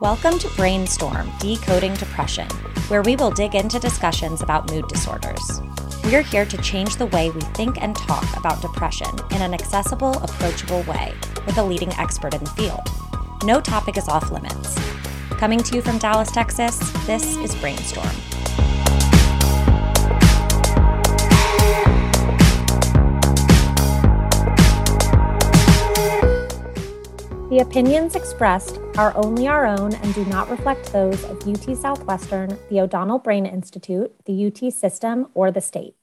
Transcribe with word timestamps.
Welcome 0.00 0.38
to 0.38 0.48
Brainstorm 0.56 1.30
Decoding 1.40 1.92
Depression, 1.92 2.48
where 2.88 3.02
we 3.02 3.16
will 3.16 3.30
dig 3.30 3.54
into 3.54 3.78
discussions 3.78 4.40
about 4.40 4.70
mood 4.70 4.88
disorders. 4.88 5.60
We're 6.04 6.22
here 6.22 6.46
to 6.46 6.56
change 6.62 6.96
the 6.96 7.04
way 7.04 7.28
we 7.28 7.42
think 7.42 7.82
and 7.82 7.94
talk 7.94 8.24
about 8.38 8.62
depression 8.62 9.10
in 9.30 9.42
an 9.42 9.52
accessible, 9.52 10.16
approachable 10.22 10.84
way 10.84 11.12
with 11.44 11.58
a 11.58 11.62
leading 11.62 11.92
expert 11.98 12.32
in 12.32 12.42
the 12.42 12.50
field. 12.52 12.88
No 13.44 13.60
topic 13.60 13.98
is 13.98 14.08
off 14.08 14.30
limits. 14.30 14.74
Coming 15.32 15.62
to 15.64 15.76
you 15.76 15.82
from 15.82 15.98
Dallas, 15.98 16.30
Texas, 16.30 16.78
this 17.04 17.36
is 17.36 17.54
Brainstorm. 17.56 18.29
The 27.50 27.58
opinions 27.58 28.14
expressed 28.14 28.78
are 28.96 29.12
only 29.16 29.48
our 29.48 29.66
own 29.66 29.92
and 29.92 30.14
do 30.14 30.24
not 30.26 30.48
reflect 30.48 30.92
those 30.92 31.24
of 31.24 31.48
UT 31.48 31.76
Southwestern, 31.76 32.56
the 32.68 32.80
O'Donnell 32.80 33.18
Brain 33.18 33.44
Institute, 33.44 34.14
the 34.24 34.46
UT 34.46 34.72
system, 34.72 35.26
or 35.34 35.50
the 35.50 35.60
state. 35.60 35.96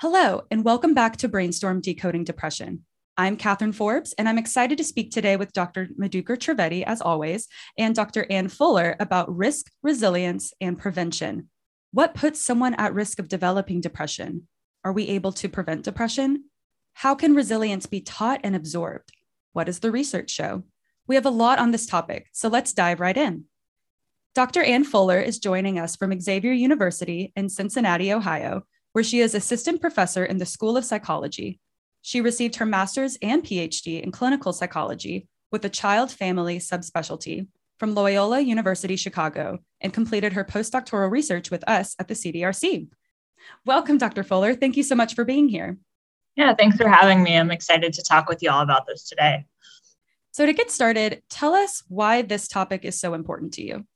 Hello, 0.00 0.42
and 0.50 0.66
welcome 0.66 0.92
back 0.92 1.16
to 1.16 1.28
Brainstorm 1.28 1.80
Decoding 1.80 2.24
Depression. 2.24 2.84
I'm 3.16 3.38
Katherine 3.38 3.72
Forbes, 3.72 4.12
and 4.18 4.28
I'm 4.28 4.36
excited 4.36 4.76
to 4.76 4.84
speak 4.84 5.10
today 5.10 5.38
with 5.38 5.54
Dr. 5.54 5.88
Madhukar 5.98 6.36
Trivedi, 6.36 6.82
as 6.82 7.00
always, 7.00 7.48
and 7.78 7.94
Dr. 7.94 8.26
Ann 8.28 8.48
Fuller 8.48 8.94
about 9.00 9.34
risk, 9.34 9.70
resilience, 9.82 10.52
and 10.60 10.78
prevention. 10.78 11.48
What 11.92 12.12
puts 12.12 12.44
someone 12.44 12.74
at 12.74 12.92
risk 12.92 13.18
of 13.18 13.28
developing 13.28 13.80
depression? 13.80 14.46
Are 14.84 14.92
we 14.92 15.08
able 15.08 15.32
to 15.32 15.48
prevent 15.48 15.84
depression? 15.84 16.50
How 16.92 17.14
can 17.14 17.34
resilience 17.34 17.86
be 17.86 18.02
taught 18.02 18.40
and 18.44 18.54
absorbed? 18.54 19.10
What 19.54 19.64
does 19.64 19.80
the 19.80 19.90
research 19.90 20.30
show? 20.30 20.64
We 21.12 21.16
have 21.16 21.26
a 21.26 21.30
lot 21.30 21.58
on 21.58 21.72
this 21.72 21.84
topic, 21.84 22.28
so 22.32 22.48
let's 22.48 22.72
dive 22.72 22.98
right 22.98 23.18
in. 23.18 23.44
Dr. 24.34 24.62
Ann 24.62 24.82
Fuller 24.82 25.20
is 25.20 25.38
joining 25.38 25.78
us 25.78 25.94
from 25.94 26.18
Xavier 26.18 26.52
University 26.52 27.34
in 27.36 27.50
Cincinnati, 27.50 28.14
Ohio, 28.14 28.62
where 28.92 29.04
she 29.04 29.20
is 29.20 29.34
assistant 29.34 29.82
professor 29.82 30.24
in 30.24 30.38
the 30.38 30.46
School 30.46 30.74
of 30.74 30.86
Psychology. 30.86 31.60
She 32.00 32.22
received 32.22 32.56
her 32.56 32.64
master's 32.64 33.18
and 33.20 33.44
PhD 33.44 34.02
in 34.02 34.10
clinical 34.10 34.54
psychology 34.54 35.28
with 35.50 35.66
a 35.66 35.68
child 35.68 36.10
family 36.10 36.58
subspecialty 36.58 37.46
from 37.78 37.94
Loyola 37.94 38.40
University 38.40 38.96
Chicago 38.96 39.58
and 39.82 39.92
completed 39.92 40.32
her 40.32 40.46
postdoctoral 40.46 41.10
research 41.10 41.50
with 41.50 41.62
us 41.68 41.94
at 41.98 42.08
the 42.08 42.14
CDRC. 42.14 42.88
Welcome, 43.66 43.98
Dr. 43.98 44.24
Fuller. 44.24 44.54
Thank 44.54 44.78
you 44.78 44.82
so 44.82 44.94
much 44.94 45.14
for 45.14 45.26
being 45.26 45.50
here. 45.50 45.76
Yeah, 46.36 46.54
thanks 46.54 46.78
for 46.78 46.88
having 46.88 47.22
me. 47.22 47.36
I'm 47.36 47.50
excited 47.50 47.92
to 47.92 48.02
talk 48.02 48.30
with 48.30 48.42
you 48.42 48.50
all 48.50 48.62
about 48.62 48.86
this 48.86 49.06
today. 49.06 49.44
So, 50.32 50.46
to 50.46 50.52
get 50.54 50.70
started, 50.70 51.22
tell 51.28 51.54
us 51.54 51.82
why 51.88 52.22
this 52.22 52.48
topic 52.48 52.84
is 52.84 52.98
so 52.98 53.12
important 53.12 53.52
to 53.54 53.62
you. 53.62 53.86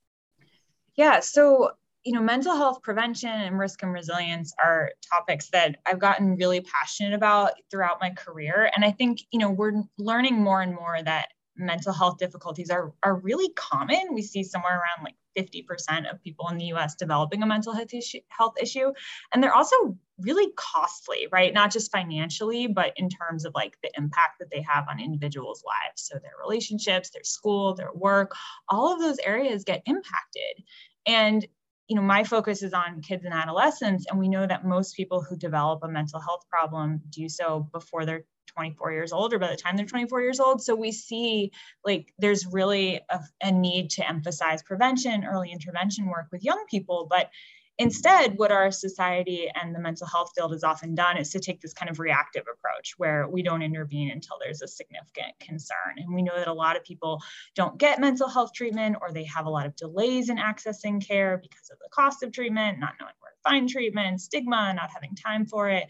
Yeah, 0.95 1.20
so, 1.20 1.70
you 2.05 2.12
know, 2.12 2.20
mental 2.20 2.55
health 2.55 2.83
prevention 2.83 3.31
and 3.31 3.59
risk 3.59 3.83
and 3.83 3.92
resilience 3.92 4.53
are 4.62 4.92
topics 5.11 5.48
that 5.51 5.77
I've 5.87 5.98
gotten 5.98 6.37
really 6.37 6.61
passionate 6.61 7.14
about 7.14 7.53
throughout 7.70 8.01
my 8.01 8.11
career. 8.11 8.70
And 8.77 8.84
I 8.84 8.91
think, 8.91 9.20
you 9.31 9.39
know, 9.39 9.51
we're 9.51 9.83
learning 9.98 10.42
more 10.42 10.61
and 10.61 10.75
more 10.75 11.03
that 11.03 11.29
mental 11.57 11.92
health 11.92 12.19
difficulties 12.19 12.69
are, 12.70 12.92
are 13.03 13.17
really 13.17 13.53
common. 13.55 14.12
We 14.12 14.23
see 14.23 14.42
somewhere 14.42 14.75
around 14.75 15.05
like 15.05 15.17
50% 15.37 16.11
of 16.11 16.23
people 16.23 16.48
in 16.48 16.59
the 16.59 16.67
US 16.67 16.95
developing 16.95 17.42
a 17.42 17.47
mental 17.47 17.75
health 17.75 17.92
issue, 17.92 18.20
health 18.29 18.55
issue. 18.61 18.92
And 19.33 19.42
they're 19.42 19.55
also 19.55 19.97
really 20.19 20.53
costly, 20.56 21.29
right? 21.31 21.53
Not 21.53 21.73
just 21.73 21.92
financially, 21.92 22.67
but 22.67 22.92
in 22.97 23.09
terms 23.09 23.45
of 23.45 23.55
like 23.55 23.77
the 23.83 23.91
impact 23.97 24.39
that 24.41 24.51
they 24.51 24.62
have 24.62 24.87
on 24.89 25.01
individuals' 25.01 25.62
lives. 25.64 26.03
So 26.03 26.19
their 26.19 26.33
relationships, 26.42 27.11
their 27.11 27.25
school, 27.25 27.75
their 27.75 27.92
work, 27.92 28.33
all 28.69 28.92
of 28.92 29.01
those 29.01 29.19
areas 29.19 29.64
get 29.64 29.83
impacted. 29.87 30.64
And 31.07 31.47
you 31.89 31.95
know, 31.95 32.03
my 32.03 32.24
focus 32.24 32.63
is 32.63 32.73
on 32.73 33.01
kids 33.01 33.24
and 33.24 33.33
adolescents, 33.33 34.07
and 34.11 34.18
we 34.18 34.29
know 34.29 34.45
that 34.45 34.64
most 34.64 34.97
people 34.97 35.23
who 35.23 35.36
develop 35.36 35.85
a 35.85 35.89
mental 35.89 36.18
health 36.18 36.45
problem 36.51 37.01
do 37.11 37.29
so 37.29 37.68
before 37.73 38.05
they're 38.05 38.24
24 38.56 38.92
years 38.92 39.12
old 39.12 39.34
or 39.34 39.39
by 39.39 39.50
the 39.50 39.56
time 39.56 39.77
they're 39.77 39.86
24 39.86 40.20
years 40.22 40.40
old. 40.40 40.62
So 40.62 40.74
we 40.74 40.92
see 40.92 41.52
like 41.84 42.12
there's 42.18 42.46
really 42.46 43.00
a, 43.11 43.20
a 43.42 43.52
need 43.52 43.90
to 43.90 44.08
emphasize 44.08 44.62
prevention, 44.62 45.24
early 45.24 45.52
intervention 45.52 46.06
work 46.06 46.28
with 46.33 46.42
young 46.42 46.64
people. 46.68 47.06
But 47.08 47.30
Instead, 47.78 48.39
what 48.39 48.50
our 48.50 48.70
society 48.70 49.50
and 49.55 49.74
the 49.74 49.78
mental 49.78 50.06
health 50.06 50.33
field 50.34 50.52
has 50.52 50.64
often 50.64 50.94
done 50.94 51.18
is 51.18 51.30
to 51.30 51.40
take 51.40 51.61
this 51.61 51.74
kind 51.74 51.90
of 51.90 51.98
reactive 51.98 52.44
approach 52.50 52.94
where 52.96 53.28
we 53.28 53.42
don't 53.42 53.61
intervene 53.61 54.11
until 54.11 54.39
there's 54.40 54.62
a 54.62 54.68
significant 54.68 55.38
concern. 55.40 55.98
And 55.98 56.14
we 56.14 56.23
know 56.23 56.36
that 56.36 56.48
a 56.48 56.55
lot 56.55 56.77
of 56.77 56.84
people 56.84 57.20
don't 57.55 57.77
get 57.77 58.00
mental 58.00 58.30
health 58.30 58.55
treatment 58.55 58.96
or 59.02 59.12
they 59.12 59.24
have 59.24 59.44
a 59.44 59.50
lot 59.50 59.67
of 59.67 59.77
delays 59.77 60.30
in 60.30 60.38
accessing 60.38 61.06
care 61.06 61.36
because 61.36 61.68
of 61.70 61.78
the 61.78 61.90
cost 61.90 62.23
of 62.23 62.33
treatment, 62.33 62.78
not 62.78 62.94
knowing 62.98 63.12
where 63.20 63.33
to 63.33 63.50
find 63.50 63.68
treatment, 63.68 64.23
stigma, 64.23 64.73
not 64.73 64.88
having 64.90 65.14
time 65.14 65.44
for 65.44 65.68
it. 65.68 65.86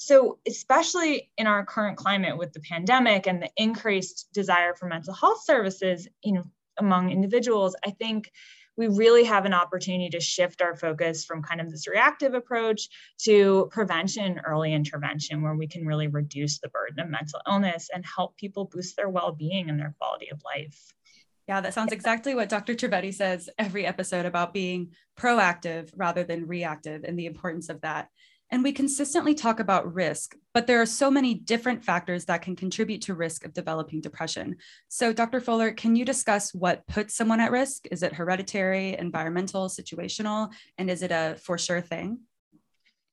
So, 0.00 0.38
especially 0.46 1.30
in 1.36 1.48
our 1.48 1.66
current 1.66 1.96
climate 1.96 2.38
with 2.38 2.52
the 2.52 2.60
pandemic 2.60 3.26
and 3.26 3.42
the 3.42 3.50
increased 3.56 4.28
desire 4.32 4.74
for 4.74 4.86
mental 4.86 5.12
health 5.12 5.42
services, 5.44 6.06
you 6.22 6.34
know, 6.34 6.44
among 6.78 7.10
individuals, 7.10 7.74
I 7.84 7.90
think 7.90 8.30
we 8.76 8.86
really 8.86 9.24
have 9.24 9.44
an 9.44 9.52
opportunity 9.52 10.08
to 10.10 10.20
shift 10.20 10.62
our 10.62 10.76
focus 10.76 11.24
from 11.24 11.42
kind 11.42 11.60
of 11.60 11.68
this 11.68 11.88
reactive 11.88 12.34
approach 12.34 12.88
to 13.24 13.68
prevention 13.72 14.40
early 14.46 14.72
intervention 14.72 15.42
where 15.42 15.56
we 15.56 15.66
can 15.66 15.84
really 15.84 16.06
reduce 16.06 16.60
the 16.60 16.68
burden 16.68 17.00
of 17.00 17.10
mental 17.10 17.40
illness 17.48 17.90
and 17.92 18.04
help 18.06 18.36
people 18.36 18.66
boost 18.66 18.94
their 18.96 19.08
well-being 19.08 19.68
and 19.68 19.80
their 19.80 19.96
quality 19.98 20.30
of 20.30 20.40
life 20.44 20.94
yeah, 21.48 21.62
that 21.62 21.72
sounds 21.72 21.92
exactly 21.92 22.34
what 22.34 22.50
Dr. 22.50 22.74
Trivedi 22.74 23.12
says 23.12 23.48
every 23.58 23.86
episode 23.86 24.26
about 24.26 24.52
being 24.52 24.90
proactive 25.18 25.90
rather 25.96 26.22
than 26.22 26.46
reactive 26.46 27.04
and 27.04 27.18
the 27.18 27.24
importance 27.24 27.70
of 27.70 27.80
that. 27.80 28.10
And 28.50 28.62
we 28.62 28.72
consistently 28.72 29.34
talk 29.34 29.60
about 29.60 29.92
risk, 29.94 30.34
but 30.54 30.66
there 30.66 30.80
are 30.80 30.86
so 30.86 31.10
many 31.10 31.34
different 31.34 31.84
factors 31.84 32.24
that 32.26 32.40
can 32.40 32.56
contribute 32.56 33.02
to 33.02 33.14
risk 33.14 33.44
of 33.44 33.52
developing 33.52 34.00
depression. 34.00 34.56
So, 34.88 35.12
Dr. 35.12 35.40
Fuller, 35.40 35.70
can 35.72 35.96
you 35.96 36.04
discuss 36.04 36.54
what 36.54 36.86
puts 36.86 37.14
someone 37.14 37.40
at 37.40 37.50
risk? 37.50 37.86
Is 37.90 38.02
it 38.02 38.14
hereditary, 38.14 38.96
environmental, 38.96 39.68
situational, 39.68 40.50
and 40.78 40.90
is 40.90 41.02
it 41.02 41.10
a 41.10 41.36
for 41.42 41.58
sure 41.58 41.82
thing? 41.82 42.20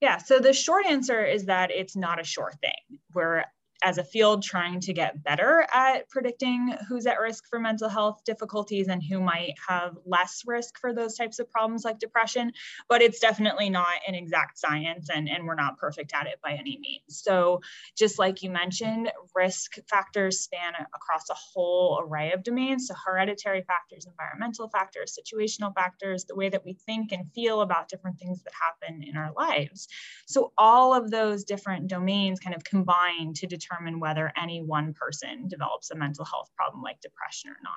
Yeah, 0.01 0.17
so 0.17 0.39
the 0.39 0.53
short 0.53 0.85
answer 0.85 1.25
is 1.25 1.45
that 1.45 1.71
it's 1.71 1.95
not 1.95 2.21
a 2.21 2.23
sure 2.23 2.53
thing. 2.61 2.99
We're 3.13 3.43
as 3.83 3.97
a 3.97 4.03
field 4.03 4.43
trying 4.43 4.79
to 4.79 4.93
get 4.93 5.23
better 5.23 5.65
at 5.73 6.09
predicting 6.09 6.75
who's 6.87 7.05
at 7.05 7.19
risk 7.19 7.45
for 7.49 7.59
mental 7.59 7.89
health 7.89 8.21
difficulties 8.25 8.87
and 8.87 9.03
who 9.03 9.19
might 9.19 9.53
have 9.67 9.95
less 10.05 10.43
risk 10.45 10.77
for 10.79 10.93
those 10.93 11.15
types 11.15 11.39
of 11.39 11.49
problems 11.49 11.83
like 11.83 11.99
depression 11.99 12.51
but 12.89 13.01
it's 13.01 13.19
definitely 13.19 13.69
not 13.69 13.95
an 14.07 14.15
exact 14.15 14.57
science 14.57 15.09
and, 15.13 15.29
and 15.29 15.45
we're 15.45 15.55
not 15.55 15.77
perfect 15.77 16.13
at 16.13 16.27
it 16.27 16.39
by 16.43 16.51
any 16.51 16.77
means. 16.79 17.01
So 17.07 17.61
just 17.97 18.19
like 18.19 18.43
you 18.43 18.49
mentioned 18.49 19.11
risk 19.35 19.75
factors 19.89 20.41
span 20.41 20.73
across 20.93 21.29
a 21.29 21.35
whole 21.35 22.01
array 22.01 22.31
of 22.31 22.43
domains. 22.43 22.87
So 22.87 22.95
hereditary 23.05 23.63
factors 23.63 24.05
environmental 24.05 24.69
factors 24.69 25.17
situational 25.17 25.73
factors 25.73 26.25
the 26.25 26.35
way 26.35 26.49
that 26.49 26.65
we 26.65 26.73
think 26.85 27.11
and 27.11 27.31
feel 27.33 27.61
about 27.61 27.89
different 27.89 28.19
things 28.19 28.43
that 28.43 28.53
happen 28.53 29.03
in 29.03 29.17
our 29.17 29.31
lives. 29.33 29.87
So 30.25 30.53
all 30.57 30.93
of 30.93 31.11
those 31.11 31.43
different 31.43 31.87
domains 31.87 32.39
kind 32.39 32.55
of 32.55 32.63
combine 32.63 33.33
to 33.35 33.47
determine 33.47 33.64
determine 33.65 33.99
whether 33.99 34.31
any 34.41 34.61
one 34.61 34.93
person 34.93 35.47
develops 35.47 35.91
a 35.91 35.95
mental 35.95 36.25
health 36.25 36.49
problem 36.55 36.83
like 36.83 36.99
depression 37.01 37.51
or 37.51 37.57
not. 37.63 37.73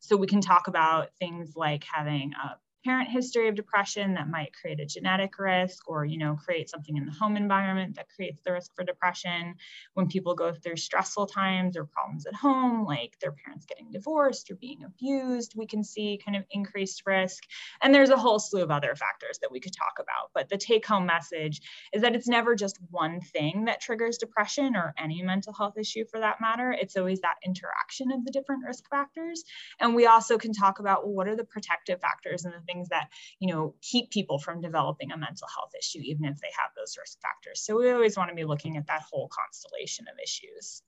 So 0.00 0.16
we 0.16 0.26
can 0.26 0.40
talk 0.40 0.68
about 0.68 1.08
things 1.18 1.52
like 1.56 1.84
having 1.90 2.32
a 2.34 2.56
parent 2.84 3.08
history 3.08 3.48
of 3.48 3.54
depression 3.54 4.14
that 4.14 4.28
might 4.28 4.52
create 4.52 4.80
a 4.80 4.86
genetic 4.86 5.38
risk 5.38 5.88
or 5.88 6.04
you 6.04 6.18
know 6.18 6.36
create 6.36 6.68
something 6.68 6.96
in 6.96 7.06
the 7.06 7.12
home 7.12 7.36
environment 7.36 7.96
that 7.96 8.08
creates 8.14 8.40
the 8.44 8.52
risk 8.52 8.74
for 8.74 8.84
depression. 8.84 9.54
When 9.94 10.08
people 10.08 10.34
go 10.34 10.52
through 10.52 10.76
stressful 10.76 11.26
times 11.26 11.76
or 11.76 11.84
problems 11.84 12.26
at 12.26 12.34
home 12.34 12.84
like 12.84 13.18
their 13.20 13.32
parents 13.32 13.66
getting 13.66 13.90
divorced 13.90 14.50
or 14.50 14.56
being 14.56 14.84
abused 14.84 15.54
we 15.56 15.66
can 15.66 15.84
see 15.84 16.20
kind 16.24 16.36
of 16.36 16.44
increased 16.50 17.02
risk. 17.06 17.44
And 17.82 17.94
there's 17.94 18.10
a 18.10 18.16
whole 18.16 18.38
slew 18.38 18.62
of 18.62 18.70
other 18.70 18.94
factors 18.94 19.38
that 19.40 19.52
we 19.52 19.60
could 19.60 19.74
talk 19.74 19.94
about 19.98 20.30
but 20.34 20.48
the 20.48 20.56
take 20.56 20.86
home 20.86 21.06
message 21.06 21.60
is 21.92 22.02
that 22.02 22.14
it's 22.14 22.28
never 22.28 22.54
just 22.54 22.78
one 22.90 23.20
thing 23.20 23.64
that 23.66 23.80
triggers 23.80 24.18
depression 24.18 24.76
or 24.76 24.94
any 24.98 25.22
mental 25.22 25.52
health 25.52 25.76
issue 25.78 26.04
for 26.10 26.20
that 26.20 26.40
matter. 26.40 26.72
It's 26.72 26.96
always 26.96 27.20
that 27.20 27.36
interaction 27.44 28.12
of 28.12 28.24
the 28.24 28.30
different 28.30 28.64
risk 28.64 28.88
factors. 28.88 29.44
And 29.80 29.94
we 29.94 30.06
also 30.06 30.38
can 30.38 30.52
talk 30.52 30.78
about 30.78 31.04
well, 31.04 31.14
what 31.14 31.28
are 31.28 31.36
the 31.36 31.44
protective 31.44 32.00
factors 32.00 32.44
and 32.44 32.54
the 32.54 32.71
things 32.72 32.88
that 32.88 33.08
you 33.38 33.52
know 33.52 33.74
keep 33.82 34.10
people 34.10 34.38
from 34.38 34.60
developing 34.60 35.12
a 35.12 35.16
mental 35.16 35.48
health 35.54 35.72
issue 35.78 36.00
even 36.02 36.24
if 36.24 36.40
they 36.40 36.50
have 36.56 36.70
those 36.76 36.96
risk 36.98 37.18
factors 37.20 37.62
so 37.64 37.76
we 37.76 37.90
always 37.90 38.16
want 38.16 38.28
to 38.28 38.34
be 38.34 38.44
looking 38.44 38.76
at 38.76 38.86
that 38.86 39.02
whole 39.10 39.28
constellation 39.28 40.06
of 40.08 40.18
issues 40.22 40.82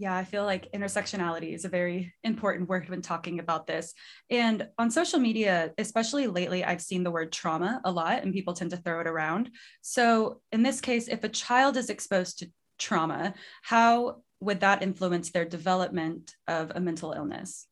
yeah, 0.00 0.16
I 0.16 0.22
feel 0.22 0.44
like 0.44 0.70
intersectionality 0.70 1.52
is 1.52 1.64
a 1.64 1.68
very 1.68 2.14
important 2.22 2.68
word 2.68 2.88
when 2.88 3.02
talking 3.02 3.40
about 3.40 3.66
this. 3.66 3.94
And 4.30 4.68
on 4.78 4.92
social 4.92 5.18
media, 5.18 5.72
especially 5.76 6.28
lately, 6.28 6.64
I've 6.64 6.80
seen 6.80 7.02
the 7.02 7.10
word 7.10 7.32
trauma 7.32 7.80
a 7.84 7.90
lot 7.90 8.22
and 8.22 8.32
people 8.32 8.54
tend 8.54 8.70
to 8.70 8.76
throw 8.76 9.00
it 9.00 9.08
around. 9.08 9.50
So, 9.82 10.40
in 10.52 10.62
this 10.62 10.80
case, 10.80 11.08
if 11.08 11.24
a 11.24 11.28
child 11.28 11.76
is 11.76 11.90
exposed 11.90 12.38
to 12.38 12.50
trauma, 12.78 13.34
how 13.62 14.22
would 14.38 14.60
that 14.60 14.84
influence 14.84 15.30
their 15.32 15.44
development 15.44 16.36
of 16.46 16.70
a 16.76 16.80
mental 16.80 17.12
illness? 17.12 17.66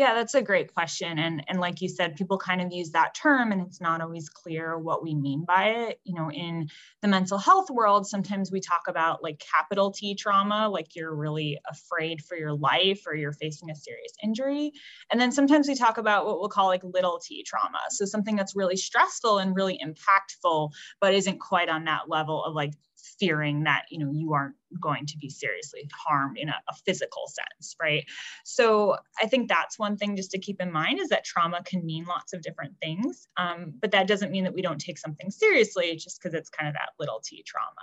Yeah, 0.00 0.14
that's 0.14 0.32
a 0.32 0.40
great 0.40 0.72
question. 0.72 1.18
And, 1.18 1.44
and 1.46 1.60
like 1.60 1.82
you 1.82 1.88
said, 1.90 2.16
people 2.16 2.38
kind 2.38 2.62
of 2.62 2.72
use 2.72 2.92
that 2.92 3.14
term 3.14 3.52
and 3.52 3.60
it's 3.60 3.82
not 3.82 4.00
always 4.00 4.30
clear 4.30 4.78
what 4.78 5.02
we 5.02 5.14
mean 5.14 5.44
by 5.44 5.64
it. 5.66 6.00
You 6.04 6.14
know, 6.14 6.30
in 6.30 6.70
the 7.02 7.08
mental 7.08 7.36
health 7.36 7.68
world, 7.68 8.06
sometimes 8.06 8.50
we 8.50 8.60
talk 8.60 8.84
about 8.88 9.22
like 9.22 9.44
capital 9.54 9.90
T 9.90 10.14
trauma, 10.14 10.70
like 10.70 10.96
you're 10.96 11.14
really 11.14 11.58
afraid 11.70 12.24
for 12.24 12.34
your 12.34 12.54
life 12.54 13.02
or 13.06 13.14
you're 13.14 13.34
facing 13.34 13.68
a 13.68 13.74
serious 13.74 14.12
injury. 14.24 14.72
And 15.12 15.20
then 15.20 15.32
sometimes 15.32 15.68
we 15.68 15.74
talk 15.74 15.98
about 15.98 16.24
what 16.24 16.40
we'll 16.40 16.48
call 16.48 16.68
like 16.68 16.82
little 16.82 17.18
t 17.18 17.42
trauma. 17.42 17.80
So 17.90 18.06
something 18.06 18.36
that's 18.36 18.56
really 18.56 18.78
stressful 18.78 19.36
and 19.36 19.54
really 19.54 19.78
impactful, 19.84 20.72
but 21.02 21.12
isn't 21.12 21.40
quite 21.40 21.68
on 21.68 21.84
that 21.84 22.08
level 22.08 22.42
of 22.42 22.54
like 22.54 22.72
fearing 23.18 23.64
that 23.64 23.84
you 23.90 23.98
know 23.98 24.10
you 24.12 24.32
aren't 24.32 24.54
going 24.80 25.04
to 25.06 25.18
be 25.18 25.28
seriously 25.28 25.88
harmed 25.92 26.38
in 26.38 26.48
a, 26.48 26.54
a, 26.68 26.74
physical 26.86 27.26
sense 27.26 27.74
right? 27.80 28.04
So 28.44 28.96
i 29.20 29.26
think 29.26 29.48
that's 29.48 29.78
one 29.78 29.96
thing 29.96 30.16
just 30.16 30.30
to 30.30 30.38
keep 30.38 30.60
in 30.60 30.70
mind 30.70 31.00
is 31.00 31.08
that 31.08 31.24
trauma 31.24 31.62
can 31.64 31.84
mean 31.84 32.04
lots 32.04 32.32
of 32.32 32.42
different 32.42 32.74
things 32.80 33.28
um, 33.36 33.74
but 33.80 33.90
that 33.90 34.06
doesn't 34.06 34.30
mean 34.30 34.44
that 34.44 34.54
we 34.54 34.62
don't 34.62 34.80
take 34.80 34.98
something 34.98 35.30
seriously 35.30 35.96
just 35.96 36.20
because 36.20 36.34
it's 36.34 36.50
kind 36.50 36.68
of 36.68 36.74
that 36.74 36.90
little 36.98 37.20
t 37.20 37.42
trauma 37.46 37.74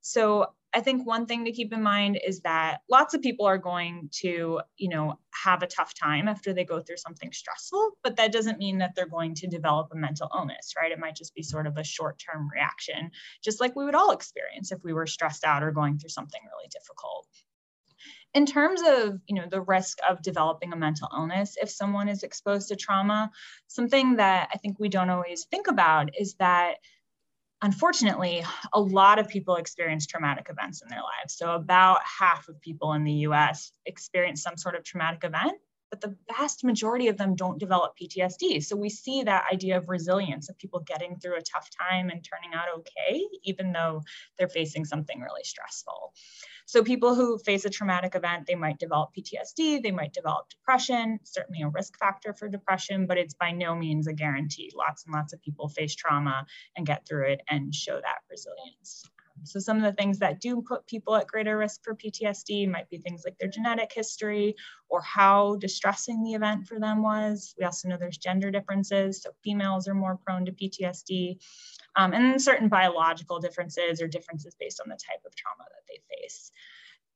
so 0.00 0.46
I 0.74 0.80
think 0.80 1.06
one 1.06 1.24
thing 1.24 1.46
to 1.46 1.52
keep 1.52 1.72
in 1.72 1.82
mind 1.82 2.20
is 2.24 2.40
that 2.40 2.80
lots 2.90 3.14
of 3.14 3.22
people 3.22 3.46
are 3.46 3.56
going 3.56 4.10
to, 4.20 4.60
you 4.76 4.88
know, 4.90 5.18
have 5.44 5.62
a 5.62 5.66
tough 5.66 5.94
time 5.94 6.28
after 6.28 6.52
they 6.52 6.64
go 6.64 6.80
through 6.80 6.98
something 6.98 7.32
stressful, 7.32 7.92
but 8.02 8.16
that 8.16 8.32
doesn't 8.32 8.58
mean 8.58 8.78
that 8.78 8.94
they're 8.94 9.08
going 9.08 9.34
to 9.36 9.46
develop 9.46 9.88
a 9.92 9.96
mental 9.96 10.28
illness, 10.34 10.74
right? 10.76 10.92
It 10.92 10.98
might 10.98 11.16
just 11.16 11.34
be 11.34 11.42
sort 11.42 11.66
of 11.66 11.78
a 11.78 11.84
short-term 11.84 12.48
reaction, 12.52 13.10
just 13.42 13.60
like 13.60 13.76
we 13.76 13.86
would 13.86 13.94
all 13.94 14.10
experience 14.10 14.70
if 14.70 14.84
we 14.84 14.92
were 14.92 15.06
stressed 15.06 15.42
out 15.42 15.62
or 15.62 15.72
going 15.72 15.98
through 15.98 16.10
something 16.10 16.40
really 16.44 16.68
difficult. 16.70 17.26
In 18.34 18.44
terms 18.44 18.82
of, 18.82 19.20
you 19.26 19.36
know, 19.36 19.46
the 19.50 19.62
risk 19.62 19.98
of 20.08 20.20
developing 20.20 20.74
a 20.74 20.76
mental 20.76 21.08
illness 21.16 21.56
if 21.60 21.70
someone 21.70 22.08
is 22.08 22.22
exposed 22.22 22.68
to 22.68 22.76
trauma, 22.76 23.30
something 23.68 24.16
that 24.16 24.50
I 24.52 24.58
think 24.58 24.78
we 24.78 24.90
don't 24.90 25.08
always 25.08 25.46
think 25.46 25.66
about 25.66 26.10
is 26.18 26.34
that 26.34 26.76
unfortunately, 27.62 28.44
a 28.72 28.80
lot 28.80 29.18
of 29.18 29.28
people 29.28 29.56
experience 29.56 30.06
traumatic 30.06 30.48
events 30.50 30.82
in 30.82 30.88
their 30.88 31.00
lives. 31.00 31.34
So, 31.36 31.54
about 31.54 32.00
half 32.04 32.48
of 32.48 32.60
people 32.60 32.92
in 32.94 33.04
the 33.04 33.12
US 33.12 33.72
experience 33.86 34.42
some 34.42 34.56
sort 34.56 34.74
of 34.74 34.84
traumatic 34.84 35.24
event, 35.24 35.58
but 35.90 36.00
the 36.00 36.16
vast 36.36 36.64
majority 36.64 37.08
of 37.08 37.16
them 37.16 37.34
don't 37.34 37.58
develop 37.58 37.96
PTSD. 37.98 38.62
So, 38.64 38.76
we 38.76 38.88
see 38.90 39.22
that 39.22 39.46
idea 39.52 39.76
of 39.76 39.88
resilience 39.88 40.48
of 40.48 40.58
people 40.58 40.80
getting 40.80 41.16
through 41.18 41.36
a 41.36 41.42
tough 41.42 41.68
time 41.70 42.10
and 42.10 42.24
turning 42.24 42.54
out 42.54 42.66
okay, 42.78 43.24
even 43.44 43.72
though 43.72 44.02
they're 44.38 44.48
facing 44.48 44.84
something 44.84 45.20
really 45.20 45.44
stressful. 45.44 46.12
So 46.68 46.82
people 46.82 47.14
who 47.14 47.38
face 47.38 47.64
a 47.64 47.70
traumatic 47.70 48.14
event, 48.14 48.46
they 48.46 48.54
might 48.54 48.78
develop 48.78 49.14
PTSD, 49.16 49.82
they 49.82 49.90
might 49.90 50.12
develop 50.12 50.50
depression, 50.50 51.18
certainly 51.24 51.62
a 51.62 51.68
risk 51.68 51.98
factor 51.98 52.34
for 52.34 52.46
depression, 52.46 53.06
but 53.06 53.16
it's 53.16 53.32
by 53.32 53.52
no 53.52 53.74
means 53.74 54.06
a 54.06 54.12
guarantee. 54.12 54.70
Lots 54.74 55.06
and 55.06 55.14
lots 55.14 55.32
of 55.32 55.40
people 55.40 55.70
face 55.70 55.94
trauma 55.94 56.44
and 56.76 56.86
get 56.86 57.08
through 57.08 57.28
it 57.28 57.40
and 57.48 57.74
show 57.74 57.94
that 57.94 58.18
resilience. 58.30 59.02
So 59.44 59.58
some 59.58 59.76
of 59.76 59.82
the 59.82 59.92
things 59.92 60.18
that 60.18 60.40
do 60.40 60.62
put 60.62 60.86
people 60.86 61.16
at 61.16 61.26
greater 61.26 61.56
risk 61.58 61.82
for 61.84 61.94
PTSD 61.94 62.68
might 62.68 62.88
be 62.90 62.98
things 62.98 63.22
like 63.24 63.38
their 63.38 63.48
genetic 63.48 63.92
history 63.92 64.54
or 64.88 65.00
how 65.02 65.56
distressing 65.56 66.22
the 66.22 66.34
event 66.34 66.66
for 66.66 66.78
them 66.78 67.02
was. 67.02 67.54
We 67.58 67.64
also 67.64 67.88
know 67.88 67.96
there's 67.96 68.18
gender 68.18 68.50
differences. 68.50 69.22
So 69.22 69.30
females 69.42 69.88
are 69.88 69.94
more 69.94 70.18
prone 70.24 70.44
to 70.46 70.52
PTSD 70.52 71.38
um, 71.96 72.12
and 72.12 72.40
certain 72.40 72.68
biological 72.68 73.40
differences 73.40 74.00
or 74.00 74.08
differences 74.08 74.54
based 74.58 74.80
on 74.80 74.88
the 74.88 74.96
type 74.96 75.20
of 75.26 75.34
trauma 75.34 75.64
that 75.64 75.82
they 75.88 76.00
face. 76.16 76.52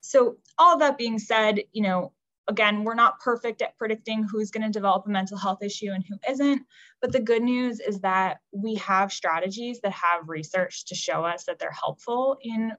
So 0.01 0.37
all 0.59 0.79
that 0.79 0.99
being 0.99 1.19
said, 1.19 1.63
you 1.73 1.83
know, 1.83 2.13
again, 2.49 2.85
we're 2.85 2.95
not 2.95 3.21
perfect 3.21 3.63
at 3.63 3.77
predicting 3.79 4.25
who's 4.25 4.51
going 4.51 4.65
to 4.65 4.71
develop 4.71 5.07
a 5.07 5.11
mental 5.11 5.39
health 5.39 5.63
issue 5.63 5.91
and 5.93 6.05
who 6.09 6.17
isn't. 6.29 6.63
But 7.01 7.13
the 7.13 7.21
good 7.21 7.43
news 7.43 7.81
is 7.81 8.01
that 8.01 8.39
we 8.53 8.77
have 8.77 9.13
strategies 9.13 9.81
that 9.81 9.93
have 9.93 10.29
research 10.29 10.87
to 10.87 10.95
show 10.95 11.25
us 11.25 11.45
that 11.45 11.59
they're 11.59 11.71
helpful 11.71 12.39
in, 12.43 12.73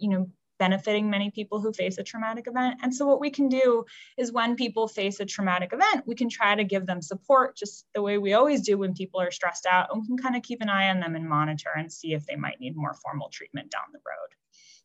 you 0.00 0.10
know, 0.10 0.30
benefiting 0.58 1.10
many 1.10 1.30
people 1.30 1.60
who 1.60 1.72
face 1.72 1.98
a 1.98 2.02
traumatic 2.02 2.46
event. 2.46 2.78
And 2.82 2.94
so 2.94 3.06
what 3.06 3.20
we 3.20 3.30
can 3.30 3.48
do 3.48 3.84
is 4.16 4.32
when 4.32 4.56
people 4.56 4.88
face 4.88 5.20
a 5.20 5.26
traumatic 5.26 5.72
event, 5.72 6.06
we 6.06 6.14
can 6.14 6.28
try 6.28 6.54
to 6.54 6.64
give 6.64 6.86
them 6.86 7.02
support 7.02 7.56
just 7.56 7.86
the 7.94 8.02
way 8.02 8.18
we 8.18 8.32
always 8.32 8.62
do 8.62 8.78
when 8.78 8.94
people 8.94 9.20
are 9.20 9.30
stressed 9.30 9.66
out. 9.66 9.88
And 9.92 10.00
we 10.00 10.06
can 10.06 10.16
kind 10.16 10.36
of 10.36 10.42
keep 10.42 10.62
an 10.62 10.68
eye 10.68 10.88
on 10.88 11.00
them 11.00 11.14
and 11.14 11.28
monitor 11.28 11.70
and 11.76 11.92
see 11.92 12.14
if 12.14 12.24
they 12.26 12.36
might 12.36 12.60
need 12.60 12.76
more 12.76 12.94
formal 12.94 13.28
treatment 13.28 13.70
down 13.70 13.84
the 13.92 13.98
road. 13.98 14.30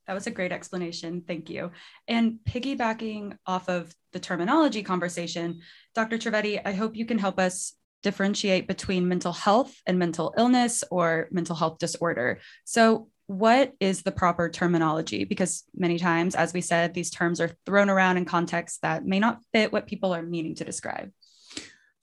That 0.07 0.13
was 0.13 0.27
a 0.27 0.31
great 0.31 0.51
explanation. 0.51 1.24
Thank 1.25 1.50
you. 1.50 1.71
And 2.07 2.39
piggybacking 2.48 3.38
off 3.45 3.69
of 3.69 3.94
the 4.13 4.19
terminology 4.19 4.83
conversation, 4.83 5.62
Dr. 5.95 6.18
Trivedi, 6.18 6.62
I 6.65 6.74
hope 6.74 6.95
you 6.95 7.06
can 7.06 7.19
help 7.19 7.39
us 7.39 7.74
differentiate 8.03 8.68
between 8.68 9.07
mental 9.07 9.31
health 9.31 9.75
and 9.86 10.00
mental 10.00 10.33
illness 10.38 10.83
or 10.89 11.27
mental 11.31 11.56
health 11.56 11.77
disorder. 11.77 12.39
So, 12.65 13.09
what 13.27 13.74
is 13.80 14.01
the 14.01 14.12
proper 14.12 14.50
terminology? 14.50 15.24
Because 15.24 15.63
many 15.74 15.98
times, 15.98 16.36
as 16.36 16.51
we 16.51 16.59
said, 16.59 16.94
these 16.94 17.09
terms 17.09 17.39
are 17.39 17.51
thrown 17.65 17.89
around 17.89 18.18
in 18.18 18.25
contexts 18.25 18.80
that 18.80 19.06
may 19.06 19.19
not 19.19 19.39
fit 19.54 19.71
what 19.71 19.88
people 19.88 20.13
are 20.13 20.21
meaning 20.21 20.56
to 20.56 20.65
describe. 20.65 21.12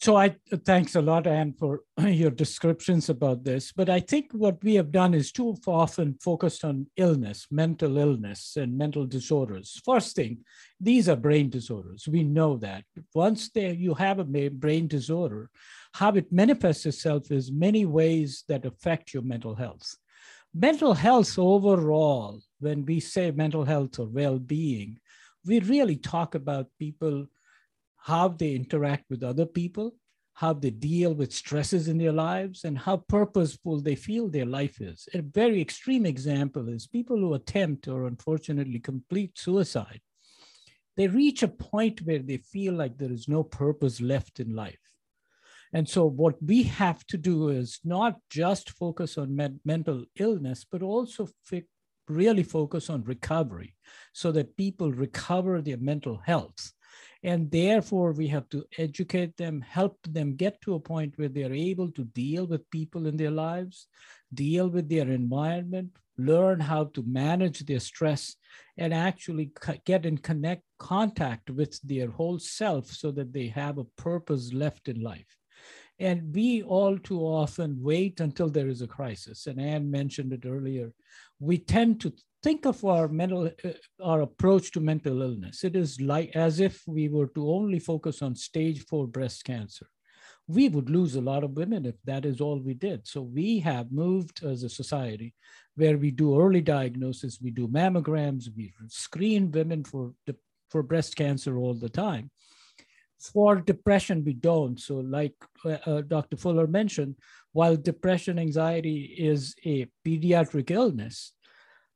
So 0.00 0.16
I 0.16 0.36
thanks 0.64 0.94
a 0.94 1.02
lot, 1.02 1.26
Anne, 1.26 1.54
for 1.58 1.80
your 1.98 2.30
descriptions 2.30 3.08
about 3.08 3.42
this. 3.42 3.72
But 3.72 3.90
I 3.90 3.98
think 3.98 4.30
what 4.32 4.62
we 4.62 4.76
have 4.76 4.92
done 4.92 5.12
is 5.12 5.32
too 5.32 5.56
often 5.66 6.16
focused 6.22 6.64
on 6.64 6.86
illness, 6.96 7.48
mental 7.50 7.98
illness, 7.98 8.56
and 8.56 8.78
mental 8.78 9.06
disorders. 9.06 9.80
First 9.84 10.14
thing, 10.14 10.38
these 10.80 11.08
are 11.08 11.16
brain 11.16 11.50
disorders. 11.50 12.06
We 12.06 12.22
know 12.22 12.56
that 12.58 12.84
once 13.12 13.50
they, 13.50 13.72
you 13.72 13.94
have 13.94 14.20
a 14.20 14.48
brain 14.50 14.86
disorder, 14.86 15.50
how 15.94 16.12
it 16.12 16.30
manifests 16.30 16.86
itself 16.86 17.32
is 17.32 17.50
many 17.50 17.84
ways 17.84 18.44
that 18.46 18.66
affect 18.66 19.12
your 19.12 19.24
mental 19.24 19.56
health 19.56 19.96
mental 20.54 20.94
health 20.94 21.38
overall, 21.38 22.40
when 22.58 22.84
we 22.84 23.00
say 23.00 23.30
mental 23.30 23.64
health 23.64 23.98
or 23.98 24.06
well 24.06 24.38
being, 24.38 24.98
we 25.46 25.60
really 25.60 25.96
talk 25.96 26.34
about 26.34 26.66
people, 26.78 27.26
how 27.98 28.28
they 28.28 28.54
interact 28.54 29.04
with 29.10 29.22
other 29.22 29.46
people, 29.46 29.94
how 30.34 30.52
they 30.52 30.70
deal 30.70 31.12
with 31.14 31.32
stresses 31.32 31.88
in 31.88 31.98
their 31.98 32.12
lives, 32.12 32.64
and 32.64 32.78
how 32.78 32.96
purposeful 32.96 33.80
they 33.80 33.96
feel 33.96 34.28
their 34.28 34.46
life 34.46 34.80
is. 34.80 35.08
A 35.14 35.20
very 35.20 35.60
extreme 35.60 36.06
example 36.06 36.68
is 36.68 36.86
people 36.86 37.16
who 37.16 37.34
attempt 37.34 37.88
or 37.88 38.06
unfortunately 38.06 38.78
complete 38.78 39.36
suicide. 39.36 40.00
They 40.96 41.08
reach 41.08 41.42
a 41.42 41.48
point 41.48 42.02
where 42.02 42.20
they 42.20 42.38
feel 42.38 42.74
like 42.74 42.98
there 42.98 43.12
is 43.12 43.28
no 43.28 43.42
purpose 43.42 44.00
left 44.00 44.40
in 44.40 44.54
life. 44.54 44.78
And 45.72 45.88
so, 45.88 46.06
what 46.06 46.42
we 46.42 46.62
have 46.62 47.04
to 47.06 47.18
do 47.18 47.48
is 47.48 47.78
not 47.84 48.16
just 48.30 48.70
focus 48.70 49.18
on 49.18 49.36
med- 49.36 49.60
mental 49.64 50.04
illness, 50.16 50.64
but 50.70 50.82
also 50.82 51.28
fi- 51.44 51.64
really 52.08 52.42
focus 52.42 52.88
on 52.88 53.04
recovery 53.04 53.76
so 54.12 54.32
that 54.32 54.56
people 54.56 54.90
recover 54.92 55.60
their 55.60 55.76
mental 55.76 56.20
health. 56.24 56.72
And 57.22 57.50
therefore, 57.50 58.12
we 58.12 58.28
have 58.28 58.48
to 58.50 58.64
educate 58.78 59.36
them, 59.36 59.60
help 59.60 59.98
them 60.08 60.36
get 60.36 60.60
to 60.62 60.74
a 60.74 60.80
point 60.80 61.14
where 61.16 61.28
they're 61.28 61.52
able 61.52 61.90
to 61.92 62.04
deal 62.04 62.46
with 62.46 62.70
people 62.70 63.06
in 63.06 63.16
their 63.16 63.32
lives, 63.32 63.88
deal 64.32 64.68
with 64.68 64.88
their 64.88 65.10
environment, 65.10 65.90
learn 66.16 66.60
how 66.60 66.84
to 66.84 67.02
manage 67.02 67.60
their 67.60 67.80
stress, 67.80 68.36
and 68.76 68.94
actually 68.94 69.50
get 69.84 70.06
in 70.06 70.18
connect 70.18 70.62
contact 70.78 71.50
with 71.50 71.80
their 71.82 72.10
whole 72.10 72.38
self 72.38 72.86
so 72.86 73.10
that 73.10 73.32
they 73.32 73.48
have 73.48 73.78
a 73.78 73.84
purpose 73.84 74.52
left 74.52 74.88
in 74.88 75.00
life. 75.00 75.36
And 75.98 76.32
we 76.32 76.62
all 76.62 76.96
too 76.98 77.20
often 77.20 77.82
wait 77.82 78.20
until 78.20 78.48
there 78.48 78.68
is 78.68 78.82
a 78.82 78.86
crisis. 78.86 79.48
And 79.48 79.60
Anne 79.60 79.90
mentioned 79.90 80.32
it 80.32 80.46
earlier. 80.46 80.92
We 81.40 81.58
tend 81.58 82.00
to 82.02 82.12
think 82.42 82.66
of 82.66 82.84
our 82.84 83.08
mental, 83.08 83.50
uh, 83.64 83.70
our 84.02 84.22
approach 84.22 84.72
to 84.72 84.80
mental 84.80 85.22
illness. 85.22 85.64
It 85.64 85.76
is 85.76 86.00
like 86.00 86.34
as 86.34 86.60
if 86.60 86.82
we 86.86 87.08
were 87.08 87.28
to 87.28 87.50
only 87.50 87.78
focus 87.78 88.22
on 88.22 88.34
stage 88.34 88.84
four 88.84 89.06
breast 89.06 89.44
cancer. 89.44 89.86
We 90.46 90.68
would 90.68 90.88
lose 90.88 91.14
a 91.14 91.20
lot 91.20 91.44
of 91.44 91.56
women 91.56 91.84
if 91.84 91.96
that 92.04 92.24
is 92.24 92.40
all 92.40 92.58
we 92.58 92.74
did. 92.74 93.06
So 93.06 93.20
we 93.20 93.58
have 93.60 93.92
moved 93.92 94.42
as 94.44 94.62
a 94.62 94.68
society 94.70 95.34
where 95.76 95.98
we 95.98 96.10
do 96.10 96.40
early 96.40 96.62
diagnosis, 96.62 97.38
we 97.40 97.50
do 97.50 97.68
mammograms, 97.68 98.48
we 98.56 98.72
screen 98.88 99.50
women 99.50 99.84
for 99.84 100.12
for 100.70 100.82
breast 100.82 101.16
cancer 101.16 101.56
all 101.56 101.74
the 101.74 101.88
time 101.88 102.30
for 103.20 103.56
depression, 103.56 104.24
we 104.24 104.32
don't. 104.32 104.78
So, 104.80 104.96
like 104.96 105.34
uh, 105.64 105.78
uh 105.86 106.00
Dr. 106.02 106.36
Fuller 106.36 106.66
mentioned, 106.66 107.16
while 107.52 107.76
depression, 107.76 108.38
anxiety 108.38 109.14
is 109.18 109.54
a 109.64 109.86
pediatric 110.06 110.70
illness, 110.70 111.32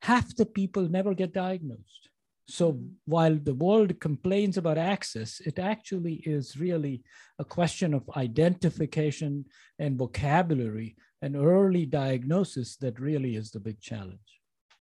half 0.03 0.35
the 0.37 0.47
people 0.47 0.89
never 0.89 1.15
get 1.15 1.33
diagnosed. 1.33 2.09
So, 2.49 2.81
while 3.07 3.37
the 3.37 3.55
world 3.55 3.99
complains 4.01 4.57
about 4.59 4.77
access, 4.77 5.41
it 5.41 5.59
actually 5.59 6.15
is 6.27 6.57
really 6.57 7.03
a 7.39 7.45
question 7.45 7.95
of 7.95 8.11
identification 8.17 9.47
and 9.79 9.97
vocabulary 9.97 10.97
and 11.23 11.37
early 11.37 11.87
diagnosis 11.87 12.77
that 12.79 12.99
really 12.99 13.37
is 13.37 13.53
the 13.53 13.61
big 13.61 13.81
challenge. 13.81 14.19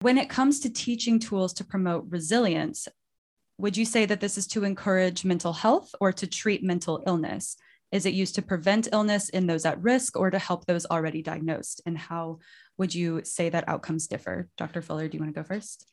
When 0.00 0.17
it 0.17 0.31
comes 0.31 0.59
to 0.61 0.71
teaching 0.71 1.19
tools 1.19 1.53
to 1.55 1.65
promote 1.65 2.07
resilience, 2.09 2.89
would 3.59 3.77
you 3.77 3.85
say 3.85 4.07
that 4.07 4.21
this 4.21 4.39
is 4.39 4.47
to 4.49 4.65
encourage 4.65 5.27
mental 5.27 5.53
health 5.53 5.95
or 6.00 6.12
to 6.15 6.27
treat 6.27 6.65
mental 6.65 7.03
illness? 7.07 7.57
Is 7.93 8.07
it 8.07 8.15
used 8.15 8.37
to 8.37 8.43
prevent 8.43 8.89
illness 8.91 9.29
in 9.29 9.47
those 9.47 9.67
at 9.67 9.83
risk 9.83 10.17
or 10.17 10.31
to 10.31 10.39
help 10.39 10.65
those 10.65 10.87
already 10.87 11.23
diagnosed? 11.23 11.83
And 11.85 11.99
how 11.99 12.39
would 12.80 12.94
you 12.94 13.20
say 13.25 13.50
that 13.50 13.68
outcomes 13.68 14.06
differ? 14.06 14.49
Dr. 14.56 14.80
Fuller, 14.80 15.06
do 15.06 15.18
you 15.18 15.22
want 15.22 15.34
to 15.34 15.38
go 15.38 15.46
first? 15.46 15.87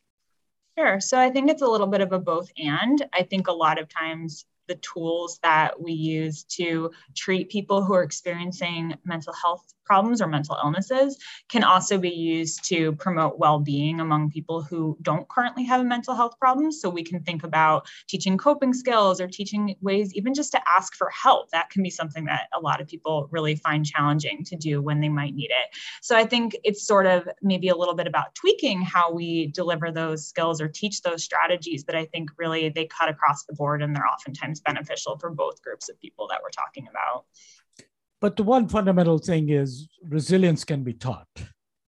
Sure. 0.79 1.01
So 1.01 1.19
I 1.19 1.29
think 1.29 1.51
it's 1.51 1.61
a 1.61 1.67
little 1.67 1.87
bit 1.87 1.99
of 1.99 2.13
a 2.13 2.19
both 2.19 2.49
and. 2.57 3.05
I 3.11 3.23
think 3.23 3.49
a 3.49 3.51
lot 3.51 3.77
of 3.77 3.89
times 3.89 4.45
the 4.67 4.75
tools 4.75 5.39
that 5.43 5.81
we 5.81 5.93
use 5.93 6.43
to 6.43 6.91
treat 7.15 7.49
people 7.49 7.83
who 7.83 7.93
are 7.93 8.03
experiencing 8.03 8.93
mental 9.05 9.33
health 9.33 9.73
problems 9.85 10.21
or 10.21 10.27
mental 10.27 10.57
illnesses 10.61 11.17
can 11.49 11.63
also 11.63 11.97
be 11.97 12.09
used 12.09 12.67
to 12.67 12.91
promote 12.93 13.39
well-being 13.39 14.01
among 14.01 14.29
people 14.29 14.61
who 14.61 14.97
don't 15.01 15.27
currently 15.29 15.63
have 15.63 15.79
a 15.79 15.83
mental 15.83 16.13
health 16.13 16.37
problem. 16.39 16.71
So 16.73 16.89
we 16.89 17.03
can 17.03 17.23
think 17.23 17.43
about 17.43 17.87
teaching 18.07 18.37
coping 18.37 18.73
skills 18.73 19.21
or 19.21 19.27
teaching 19.27 19.75
ways 19.81 20.13
even 20.13 20.33
just 20.33 20.51
to 20.51 20.61
ask 20.67 20.93
for 20.95 21.09
help. 21.09 21.49
That 21.51 21.69
can 21.69 21.83
be 21.83 21.89
something 21.89 22.25
that 22.25 22.47
a 22.53 22.59
lot 22.59 22.81
of 22.81 22.87
people 22.87 23.29
really 23.31 23.55
find 23.55 23.85
challenging 23.85 24.43
to 24.43 24.57
do 24.57 24.81
when 24.81 24.99
they 24.99 25.09
might 25.09 25.33
need 25.33 25.51
it. 25.51 25.75
So 26.01 26.15
i 26.17 26.25
think 26.25 26.55
it's 26.63 26.85
sort 26.85 27.05
of 27.05 27.27
maybe 27.41 27.69
a 27.69 27.75
little 27.75 27.95
bit 27.95 28.07
about 28.07 28.35
tweaking 28.35 28.81
how 28.81 29.11
we 29.11 29.47
deliver 29.47 29.91
those 29.91 30.27
skills 30.27 30.59
or 30.59 30.67
teach 30.67 31.01
those 31.01 31.23
strategies 31.23 31.83
but 31.83 31.95
i 31.95 32.05
think 32.05 32.29
really 32.37 32.69
they 32.69 32.85
cut 32.85 33.09
across 33.09 33.45
the 33.45 33.53
board 33.53 33.81
and 33.81 33.95
they're 33.95 34.07
oftentimes 34.07 34.56
beneficial 34.61 35.17
for 35.17 35.29
both 35.29 35.61
groups 35.61 35.89
of 35.89 35.99
people 35.99 36.27
that 36.27 36.39
we're 36.43 36.49
talking 36.49 36.87
about 36.89 37.25
but 38.19 38.35
the 38.35 38.43
one 38.43 38.67
fundamental 38.67 39.19
thing 39.19 39.49
is 39.49 39.87
resilience 40.03 40.63
can 40.63 40.83
be 40.83 40.93
taught, 40.93 41.27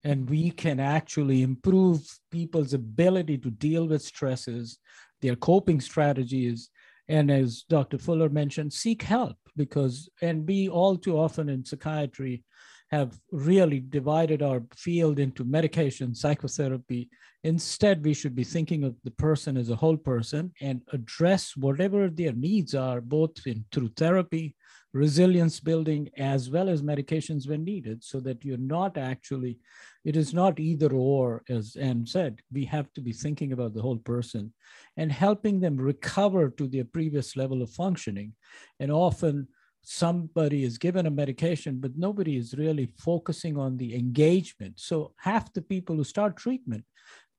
and 0.04 0.30
we 0.30 0.50
can 0.50 0.80
actually 0.80 1.44
improve 1.44 2.02
people's 2.32 2.74
ability 2.74 3.38
to 3.40 3.52
deal 3.52 3.88
with 3.88 4.02
stresses, 4.02 4.80
their 5.22 5.36
coping 5.36 5.80
strategies, 5.80 6.70
and 7.08 7.30
as 7.30 7.64
Dr. 7.70 8.00
Fuller 8.00 8.30
mentioned, 8.30 8.74
seek 8.74 9.04
help 9.04 9.38
because, 9.56 10.10
and 10.22 10.48
we 10.48 10.68
all 10.68 10.98
too 10.98 11.16
often 11.16 11.48
in 11.48 11.64
psychiatry 11.64 12.44
have 12.92 13.18
really 13.32 13.80
divided 13.80 14.42
our 14.42 14.64
field 14.76 15.20
into 15.20 15.44
medication, 15.44 16.14
psychotherapy. 16.14 17.10
Instead, 17.44 18.04
we 18.04 18.14
should 18.14 18.36
be 18.36 18.44
thinking 18.44 18.84
of 18.84 18.96
the 19.04 19.12
person 19.12 19.58
as 19.58 19.70
a 19.70 19.76
whole 19.76 19.98
person 19.98 20.52
and 20.62 20.82
address 20.94 21.56
whatever 21.58 22.10
their 22.10 22.34
needs 22.34 22.76
are, 22.76 23.02
both 23.02 23.32
in 23.46 23.66
through 23.72 23.90
therapy, 23.90 24.56
resilience 24.96 25.60
building 25.60 26.10
as 26.18 26.50
well 26.50 26.70
as 26.70 26.82
medications 26.82 27.50
when 27.50 27.66
needed 27.66 28.02
so 28.02 28.22
that 28.22 28.46
you're 28.46 28.58
not 28.76 28.98
actually 28.98 29.60
it 30.06 30.16
is 30.16 30.34
not 30.34 30.58
either 30.58 30.90
or 30.94 31.44
as 31.50 31.76
anne 31.76 32.08
said 32.08 32.40
we 32.54 32.64
have 32.64 32.88
to 32.94 33.02
be 33.02 33.12
thinking 33.12 33.52
about 33.52 33.74
the 33.74 33.82
whole 33.82 33.98
person 33.98 34.54
and 34.96 35.12
helping 35.12 35.60
them 35.60 35.76
recover 35.76 36.50
to 36.50 36.66
their 36.70 36.86
previous 36.86 37.36
level 37.36 37.62
of 37.62 37.70
functioning 37.72 38.32
and 38.80 38.90
often 38.90 39.46
somebody 39.88 40.64
is 40.64 40.78
given 40.78 41.06
a 41.06 41.12
medication 41.12 41.80
but 41.80 41.98
nobody 41.98 42.38
is 42.38 42.56
really 42.58 42.90
focusing 42.98 43.58
on 43.58 43.78
the 43.78 43.96
engagement 43.96 44.74
so 44.80 45.14
half 45.18 45.52
the 45.54 45.62
people 45.62 45.96
who 45.96 46.04
start 46.04 46.38
treatment 46.38 46.84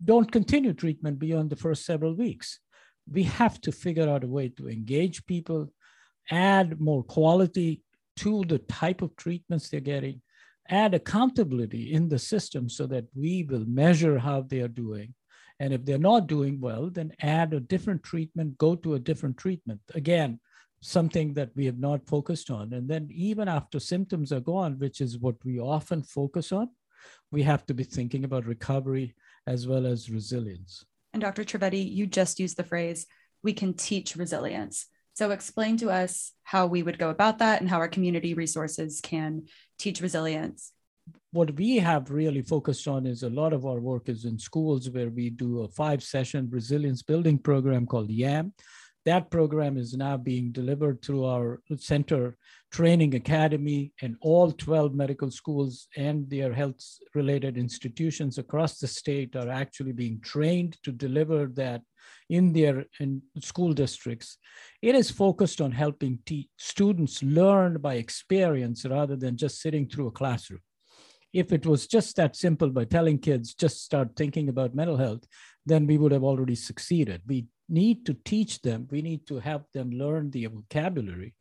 don't 0.05 0.31
continue 0.31 0.73
treatment 0.73 1.19
beyond 1.19 1.51
the 1.51 1.57
first 1.57 1.85
several 1.85 2.15
weeks 2.15 2.61
we 3.11 3.23
have 3.23 3.61
to 3.61 3.71
figure 3.73 4.09
out 4.09 4.25
a 4.25 4.29
way 4.29 4.49
to 4.49 4.69
engage 4.69 5.25
people 5.27 5.71
add 6.31 6.81
more 6.81 7.03
quality 7.03 7.83
to 8.17 8.45
the 8.45 8.59
type 8.59 9.03
of 9.03 9.15
treatments 9.17 9.69
they're 9.69 9.81
getting, 9.81 10.21
add 10.69 10.95
accountability 10.95 11.93
in 11.93 12.09
the 12.09 12.19
system 12.19 12.69
so 12.69 12.87
that 12.87 13.05
we 13.15 13.45
will 13.45 13.65
measure 13.67 14.19
how 14.19 14.43
they 14.43 14.61
are 14.61 14.69
doing. 14.69 15.15
And 15.61 15.73
if 15.73 15.85
they're 15.85 15.99
not 15.99 16.27
doing 16.27 16.61
well, 16.61 16.91
then 16.91 17.13
add 17.21 17.55
a 17.55 17.61
different 17.61 18.03
treatment, 18.03 18.59
go 18.59 18.75
to 18.77 18.95
a 18.95 18.99
different 18.99 19.39
treatment. 19.39 19.81
Again, 19.95 20.41
something 20.81 21.35
that 21.35 21.51
we 21.57 21.67
have 21.67 21.79
not 21.79 22.07
focused 22.07 22.51
on. 22.51 22.73
And 22.73 22.89
then 22.89 23.09
even 23.11 23.49
after 23.49 23.81
symptoms 23.81 24.33
are 24.33 24.41
gone, 24.41 24.79
which 24.79 25.01
is 25.01 25.19
what 25.19 25.37
we 25.45 25.59
often 25.59 26.03
focus 26.03 26.53
on, 26.53 26.71
we 27.31 27.43
have 27.43 27.67
to 27.67 27.75
be 27.75 27.85
thinking 27.85 28.25
about 28.25 28.47
recovery 28.47 29.15
as 29.47 29.67
well 29.67 29.87
as 29.87 30.11
resilience. 30.11 30.85
And 31.13 31.23
Dr. 31.23 31.45
Trivedi, 31.45 31.91
you 31.93 32.07
just 32.07 32.39
used 32.39 32.57
the 32.57 32.65
phrase, 32.65 33.07
we 33.43 33.53
can 33.53 33.75
teach 33.75 34.17
resilience. 34.17 34.87
So, 35.15 35.31
explain 35.31 35.79
to 35.79 35.91
us 35.91 36.33
how 36.43 36.67
we 36.67 36.83
would 36.83 36.99
go 36.99 37.09
about 37.09 37.39
that 37.39 37.61
and 37.63 37.71
how 37.71 37.79
our 37.79 37.89
community 37.89 38.35
resources 38.35 39.01
can 39.01 39.47
teach 39.79 40.03
resilience. 40.03 40.73
What 41.33 41.55
we 41.57 41.77
have 41.79 42.11
really 42.11 42.43
focused 42.43 42.87
on 42.87 43.07
is 43.07 43.23
a 43.23 43.31
lot 43.31 43.55
of 43.55 43.65
our 43.65 43.81
work 43.81 44.11
is 44.11 44.27
in 44.27 44.39
schools 44.39 44.91
where 44.91 45.09
we 45.09 45.31
do 45.31 45.63
a 45.63 45.69
five 45.69 46.03
session 46.03 46.49
resilience 46.51 47.03
building 47.03 47.39
program 47.39 47.87
called 47.87 48.11
YAM. 48.11 48.53
That 49.07 49.31
program 49.31 49.79
is 49.79 49.95
now 49.95 50.17
being 50.17 50.51
delivered 50.51 51.01
through 51.01 51.27
our 51.27 51.63
center 51.77 52.37
training 52.73 53.15
academy 53.15 53.93
and 54.03 54.17
all 54.21 54.51
12 54.51 54.95
medical 54.95 55.31
schools 55.31 55.87
and 55.97 56.29
their 56.29 56.53
health 56.53 56.83
related 57.15 57.57
institutions 57.57 58.37
across 58.37 58.81
the 58.81 58.89
state 58.89 59.37
are 59.37 59.49
actually 59.49 59.93
being 59.93 60.21
trained 60.23 60.77
to 60.83 60.91
deliver 60.91 61.47
that 61.55 61.83
in 62.31 62.53
their 62.53 62.85
in 62.99 63.23
school 63.41 63.73
districts. 63.73 64.39
It 64.83 64.97
is 64.97 65.09
focused 65.09 65.61
on 65.61 65.71
helping 65.71 66.19
te- 66.27 66.51
students 66.57 67.23
learn 67.23 67.79
by 67.79 67.95
experience 67.95 68.85
rather 68.85 69.15
than 69.15 69.37
just 69.37 69.61
sitting 69.61 69.89
through 69.89 70.09
a 70.09 70.19
classroom. 70.21 70.63
If 71.33 71.53
it 71.53 71.65
was 71.65 71.87
just 71.87 72.17
that 72.17 72.35
simple 72.35 72.71
by 72.71 72.87
telling 72.87 73.19
kids 73.19 73.55
just 73.55 73.85
start 73.85 74.17
thinking 74.17 74.49
about 74.49 74.75
mental 74.75 74.97
health, 74.97 75.25
then 75.65 75.87
we 75.87 75.97
would 75.97 76.13
have 76.13 76.25
already 76.25 76.57
succeeded. 76.57 77.23
We 77.27 77.47
need 77.69 78.07
to 78.07 78.15
teach 78.15 78.63
them, 78.63 78.87
we 78.91 79.03
need 79.03 79.27
to 79.27 79.39
help 79.39 79.71
them 79.73 79.91
learn 79.91 80.31
the 80.31 80.47
vocabulary. 80.47 81.35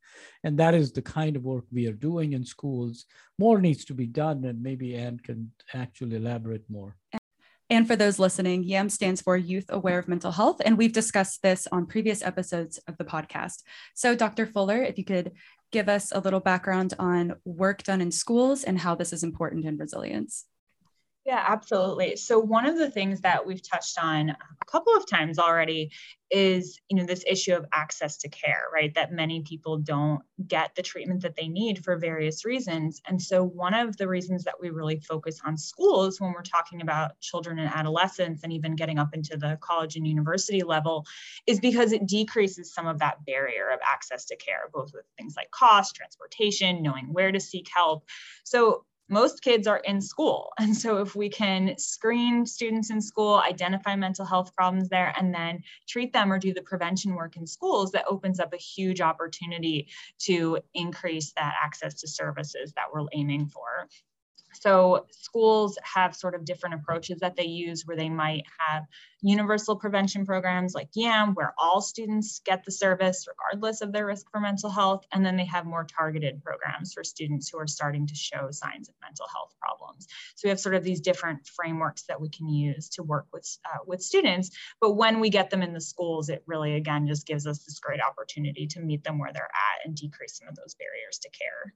And 0.43 0.57
that 0.57 0.73
is 0.73 0.91
the 0.91 1.01
kind 1.01 1.35
of 1.35 1.43
work 1.43 1.65
we 1.71 1.87
are 1.87 1.93
doing 1.93 2.33
in 2.33 2.45
schools. 2.45 3.05
More 3.37 3.59
needs 3.59 3.85
to 3.85 3.93
be 3.93 4.07
done, 4.07 4.43
and 4.45 4.61
maybe 4.61 4.95
Anne 4.95 5.19
can 5.19 5.51
actually 5.73 6.17
elaborate 6.17 6.63
more. 6.69 6.97
And 7.69 7.87
for 7.87 7.95
those 7.95 8.19
listening, 8.19 8.63
YAM 8.63 8.89
stands 8.89 9.21
for 9.21 9.35
Youth 9.35 9.65
Aware 9.69 9.97
of 9.97 10.07
Mental 10.07 10.31
Health. 10.31 10.61
And 10.63 10.77
we've 10.77 10.93
discussed 10.93 11.41
this 11.41 11.67
on 11.71 11.87
previous 11.87 12.21
episodes 12.21 12.79
of 12.87 12.95
the 12.97 13.05
podcast. 13.05 13.63
So, 13.95 14.15
Dr. 14.15 14.45
Fuller, 14.45 14.83
if 14.83 14.99
you 14.99 15.03
could 15.03 15.31
give 15.71 15.89
us 15.89 16.11
a 16.11 16.19
little 16.19 16.39
background 16.39 16.93
on 16.99 17.33
work 17.43 17.81
done 17.83 18.01
in 18.01 18.11
schools 18.11 18.63
and 18.63 18.77
how 18.79 18.93
this 18.93 19.11
is 19.11 19.23
important 19.23 19.65
in 19.65 19.77
resilience. 19.77 20.45
Yeah, 21.25 21.43
absolutely. 21.47 22.17
So 22.17 22.37
one 22.37 22.67
of 22.67 22.77
the 22.77 22.91
things 22.91 23.21
that 23.21 23.47
we've 23.47 23.61
touched 23.67 23.97
on 23.99 24.29
a 24.29 24.65
couple 24.67 24.95
of 24.95 25.07
times 25.09 25.39
already 25.39 25.91
is, 26.29 26.79
you 26.87 26.97
know, 26.97 27.05
this 27.05 27.23
issue 27.27 27.53
of 27.55 27.65
access 27.73 28.17
to 28.17 28.29
care, 28.29 28.65
right? 28.71 28.93
That 28.93 29.11
many 29.11 29.41
people 29.41 29.79
don't 29.79 30.21
get 30.47 30.75
the 30.75 30.83
treatment 30.83 31.23
that 31.23 31.35
they 31.35 31.47
need 31.47 31.83
for 31.83 31.97
various 31.97 32.45
reasons. 32.45 33.01
And 33.07 33.19
so 33.19 33.43
one 33.43 33.73
of 33.73 33.97
the 33.97 34.07
reasons 34.07 34.43
that 34.43 34.61
we 34.61 34.69
really 34.69 34.99
focus 34.99 35.39
on 35.43 35.57
schools 35.57 36.21
when 36.21 36.31
we're 36.31 36.43
talking 36.43 36.79
about 36.81 37.19
children 37.21 37.57
and 37.57 37.73
adolescents 37.73 38.43
and 38.43 38.53
even 38.53 38.75
getting 38.75 38.99
up 38.99 39.15
into 39.15 39.35
the 39.35 39.57
college 39.61 39.95
and 39.95 40.05
university 40.05 40.61
level 40.61 41.05
is 41.47 41.59
because 41.59 41.91
it 41.91 42.05
decreases 42.05 42.71
some 42.71 42.85
of 42.85 42.99
that 42.99 43.25
barrier 43.25 43.69
of 43.73 43.79
access 43.83 44.25
to 44.25 44.35
care, 44.35 44.69
both 44.71 44.91
with 44.93 45.05
things 45.17 45.33
like 45.35 45.49
cost, 45.49 45.95
transportation, 45.95 46.83
knowing 46.83 47.11
where 47.13 47.31
to 47.31 47.39
seek 47.39 47.67
help. 47.73 48.03
So 48.43 48.85
most 49.09 49.41
kids 49.43 49.67
are 49.67 49.77
in 49.77 50.01
school. 50.01 50.51
And 50.59 50.75
so, 50.75 50.97
if 50.97 51.15
we 51.15 51.29
can 51.29 51.77
screen 51.77 52.45
students 52.45 52.89
in 52.89 53.01
school, 53.01 53.41
identify 53.47 53.95
mental 53.95 54.25
health 54.25 54.55
problems 54.55 54.89
there, 54.89 55.13
and 55.17 55.33
then 55.33 55.61
treat 55.87 56.11
them 56.11 56.31
or 56.31 56.39
do 56.39 56.53
the 56.53 56.61
prevention 56.61 57.13
work 57.13 57.37
in 57.37 57.45
schools, 57.45 57.91
that 57.91 58.05
opens 58.07 58.39
up 58.39 58.53
a 58.53 58.57
huge 58.57 59.01
opportunity 59.01 59.87
to 60.19 60.59
increase 60.73 61.33
that 61.33 61.53
access 61.63 61.93
to 62.01 62.07
services 62.07 62.73
that 62.75 62.85
we're 62.91 63.05
aiming 63.13 63.47
for. 63.47 63.87
So 64.61 65.05
schools 65.11 65.77
have 65.83 66.15
sort 66.15 66.35
of 66.35 66.45
different 66.45 66.75
approaches 66.75 67.19
that 67.19 67.35
they 67.35 67.45
use 67.45 67.85
where 67.85 67.97
they 67.97 68.09
might 68.09 68.43
have 68.59 68.83
universal 69.21 69.75
prevention 69.75 70.25
programs 70.25 70.75
like 70.75 70.89
YAM, 70.93 71.33
where 71.33 71.53
all 71.57 71.81
students 71.81 72.41
get 72.45 72.63
the 72.63 72.71
service 72.71 73.27
regardless 73.27 73.81
of 73.81 73.91
their 73.91 74.05
risk 74.05 74.29
for 74.29 74.39
mental 74.39 74.69
health. 74.69 75.05
And 75.11 75.25
then 75.25 75.35
they 75.35 75.45
have 75.45 75.65
more 75.65 75.83
targeted 75.83 76.43
programs 76.43 76.93
for 76.93 77.03
students 77.03 77.49
who 77.49 77.57
are 77.57 77.67
starting 77.67 78.05
to 78.07 78.15
show 78.15 78.49
signs 78.51 78.87
of 78.87 78.95
mental 79.01 79.25
health 79.33 79.55
problems. 79.59 80.07
So 80.35 80.45
we 80.45 80.49
have 80.49 80.59
sort 80.59 80.75
of 80.75 80.83
these 80.83 81.01
different 81.01 81.47
frameworks 81.47 82.03
that 82.03 82.21
we 82.21 82.29
can 82.29 82.47
use 82.47 82.89
to 82.89 83.03
work 83.03 83.25
with, 83.33 83.47
uh, 83.65 83.79
with 83.87 84.01
students. 84.01 84.51
But 84.79 84.93
when 84.93 85.19
we 85.19 85.29
get 85.29 85.49
them 85.49 85.63
in 85.63 85.73
the 85.73 85.81
schools, 85.81 86.29
it 86.29 86.43
really, 86.45 86.75
again, 86.75 87.07
just 87.07 87.25
gives 87.25 87.47
us 87.47 87.63
this 87.63 87.79
great 87.79 88.01
opportunity 88.01 88.67
to 88.67 88.79
meet 88.79 89.03
them 89.03 89.17
where 89.17 89.33
they're 89.33 89.43
at 89.43 89.85
and 89.85 89.95
decrease 89.95 90.37
some 90.37 90.47
of 90.47 90.55
those 90.55 90.75
barriers 90.75 91.19
to 91.19 91.29
care 91.29 91.73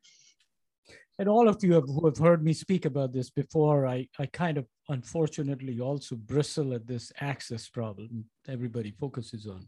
and 1.19 1.27
all 1.27 1.49
of 1.49 1.61
you 1.61 1.73
have, 1.73 1.83
who 1.85 2.05
have 2.05 2.17
heard 2.17 2.43
me 2.43 2.53
speak 2.53 2.85
about 2.85 3.11
this 3.11 3.29
before, 3.29 3.85
I, 3.85 4.07
I 4.17 4.25
kind 4.27 4.57
of 4.57 4.65
unfortunately 4.87 5.81
also 5.81 6.15
bristle 6.15 6.73
at 6.73 6.87
this 6.87 7.11
access 7.19 7.67
problem 7.67 8.23
everybody 8.47 8.91
focuses 8.91 9.45
on. 9.45 9.67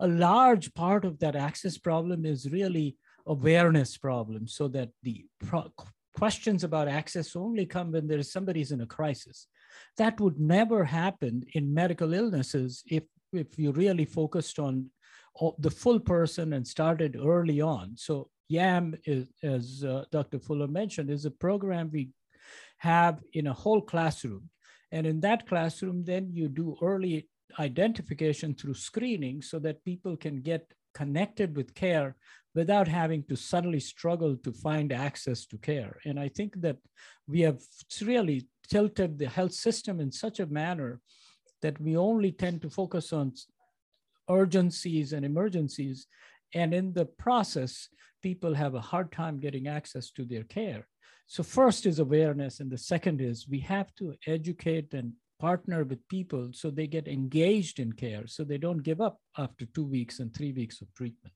A 0.00 0.08
large 0.08 0.74
part 0.74 1.04
of 1.04 1.20
that 1.20 1.36
access 1.36 1.78
problem 1.78 2.26
is 2.26 2.50
really 2.50 2.96
awareness 3.26 3.96
problem 3.96 4.48
so 4.48 4.66
that 4.68 4.90
the 5.04 5.24
pro- 5.38 5.72
questions 6.16 6.64
about 6.64 6.88
access 6.88 7.36
only 7.36 7.64
come 7.64 7.92
when 7.92 8.08
there 8.08 8.18
is 8.18 8.32
somebody's 8.32 8.72
in 8.72 8.80
a 8.80 8.86
crisis. 8.86 9.46
That 9.98 10.20
would 10.20 10.40
never 10.40 10.84
happen 10.84 11.44
in 11.54 11.72
medical 11.72 12.12
illnesses 12.12 12.82
if, 12.88 13.04
if 13.32 13.56
you 13.56 13.70
really 13.70 14.04
focused 14.04 14.58
on 14.58 14.90
the 15.58 15.70
full 15.70 16.00
person 16.00 16.52
and 16.54 16.66
started 16.66 17.16
early 17.24 17.60
on. 17.60 17.96
So 17.96 18.28
YAM, 18.52 18.94
is, 19.04 19.26
as 19.42 19.84
uh, 19.84 20.04
Dr. 20.10 20.38
Fuller 20.38 20.68
mentioned, 20.68 21.10
is 21.10 21.24
a 21.24 21.30
program 21.30 21.90
we 21.90 22.10
have 22.78 23.22
in 23.32 23.46
a 23.46 23.52
whole 23.52 23.80
classroom. 23.80 24.50
And 24.90 25.06
in 25.06 25.20
that 25.20 25.46
classroom, 25.46 26.04
then 26.04 26.30
you 26.32 26.48
do 26.48 26.76
early 26.82 27.28
identification 27.58 28.54
through 28.54 28.74
screening 28.74 29.42
so 29.42 29.58
that 29.60 29.84
people 29.84 30.16
can 30.16 30.40
get 30.40 30.72
connected 30.94 31.56
with 31.56 31.74
care 31.74 32.16
without 32.54 32.86
having 32.86 33.24
to 33.24 33.36
suddenly 33.36 33.80
struggle 33.80 34.36
to 34.36 34.52
find 34.52 34.92
access 34.92 35.46
to 35.46 35.56
care. 35.58 35.98
And 36.04 36.20
I 36.20 36.28
think 36.28 36.60
that 36.60 36.76
we 37.26 37.40
have 37.40 37.60
really 38.02 38.46
tilted 38.68 39.18
the 39.18 39.28
health 39.28 39.54
system 39.54 40.00
in 40.00 40.12
such 40.12 40.38
a 40.40 40.46
manner 40.46 41.00
that 41.62 41.80
we 41.80 41.96
only 41.96 42.32
tend 42.32 42.60
to 42.62 42.70
focus 42.70 43.12
on 43.12 43.32
urgencies 44.28 45.12
and 45.12 45.24
emergencies. 45.24 46.06
And 46.54 46.74
in 46.74 46.92
the 46.92 47.06
process, 47.06 47.88
people 48.22 48.54
have 48.54 48.74
a 48.74 48.80
hard 48.80 49.12
time 49.12 49.38
getting 49.38 49.68
access 49.68 50.10
to 50.12 50.24
their 50.24 50.44
care. 50.44 50.86
So, 51.26 51.42
first 51.42 51.86
is 51.86 51.98
awareness, 51.98 52.60
and 52.60 52.70
the 52.70 52.78
second 52.78 53.20
is 53.20 53.48
we 53.48 53.60
have 53.60 53.94
to 53.96 54.14
educate 54.26 54.94
and 54.94 55.12
partner 55.38 55.82
with 55.82 56.06
people 56.08 56.50
so 56.52 56.70
they 56.70 56.86
get 56.86 57.08
engaged 57.08 57.80
in 57.80 57.92
care 57.92 58.26
so 58.26 58.44
they 58.44 58.58
don't 58.58 58.82
give 58.82 59.00
up 59.00 59.18
after 59.36 59.66
two 59.66 59.84
weeks 59.84 60.20
and 60.20 60.32
three 60.32 60.52
weeks 60.52 60.80
of 60.80 60.94
treatment. 60.94 61.34